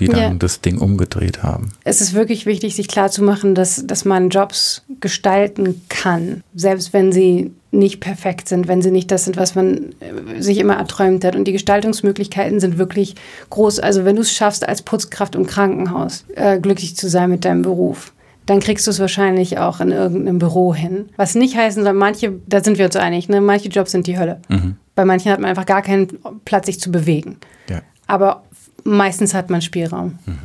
die 0.00 0.08
dann 0.08 0.18
ja. 0.18 0.34
das 0.34 0.60
Ding 0.62 0.78
umgedreht 0.78 1.42
haben. 1.42 1.72
Es 1.84 2.00
ist 2.00 2.14
wirklich 2.14 2.46
wichtig, 2.46 2.74
sich 2.74 2.88
klarzumachen, 2.88 3.54
dass, 3.54 3.86
dass 3.86 4.04
man 4.04 4.30
Jobs 4.30 4.82
gestalten 5.00 5.82
kann, 5.88 6.42
selbst 6.54 6.92
wenn 6.92 7.12
sie 7.12 7.52
nicht 7.70 8.00
perfekt 8.00 8.48
sind, 8.48 8.66
wenn 8.66 8.82
sie 8.82 8.90
nicht 8.90 9.10
das 9.10 9.24
sind, 9.24 9.36
was 9.36 9.54
man 9.54 9.94
äh, 10.00 10.40
sich 10.42 10.58
immer 10.58 10.74
erträumt 10.74 11.24
hat. 11.24 11.36
Und 11.36 11.44
die 11.44 11.52
Gestaltungsmöglichkeiten 11.52 12.58
sind 12.58 12.78
wirklich 12.78 13.14
groß. 13.50 13.78
Also 13.78 14.04
wenn 14.04 14.16
du 14.16 14.22
es 14.22 14.32
schaffst, 14.32 14.66
als 14.66 14.82
Putzkraft 14.82 15.34
im 15.34 15.46
Krankenhaus 15.46 16.24
äh, 16.34 16.58
glücklich 16.58 16.96
zu 16.96 17.08
sein 17.08 17.30
mit 17.30 17.44
deinem 17.44 17.62
Beruf, 17.62 18.12
dann 18.50 18.58
kriegst 18.58 18.84
du 18.88 18.90
es 18.90 18.98
wahrscheinlich 18.98 19.58
auch 19.58 19.78
in 19.78 19.92
irgendeinem 19.92 20.40
Büro 20.40 20.74
hin. 20.74 21.10
Was 21.16 21.36
nicht 21.36 21.56
heißen 21.56 21.84
soll, 21.84 21.92
manche, 21.92 22.32
da 22.48 22.64
sind 22.64 22.78
wir 22.78 22.86
uns 22.86 22.96
einig, 22.96 23.28
ne? 23.28 23.40
manche 23.40 23.68
Jobs 23.68 23.92
sind 23.92 24.08
die 24.08 24.18
Hölle. 24.18 24.42
Mhm. 24.48 24.74
Bei 24.96 25.04
manchen 25.04 25.30
hat 25.30 25.38
man 25.38 25.50
einfach 25.50 25.66
gar 25.66 25.82
keinen 25.82 26.18
Platz, 26.44 26.66
sich 26.66 26.80
zu 26.80 26.90
bewegen. 26.90 27.36
Ja. 27.68 27.82
Aber 28.08 28.42
meistens 28.82 29.34
hat 29.34 29.50
man 29.50 29.62
Spielraum. 29.62 30.18
Mhm. 30.26 30.38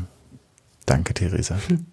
Danke, 0.85 1.15
Theresa. 1.15 1.55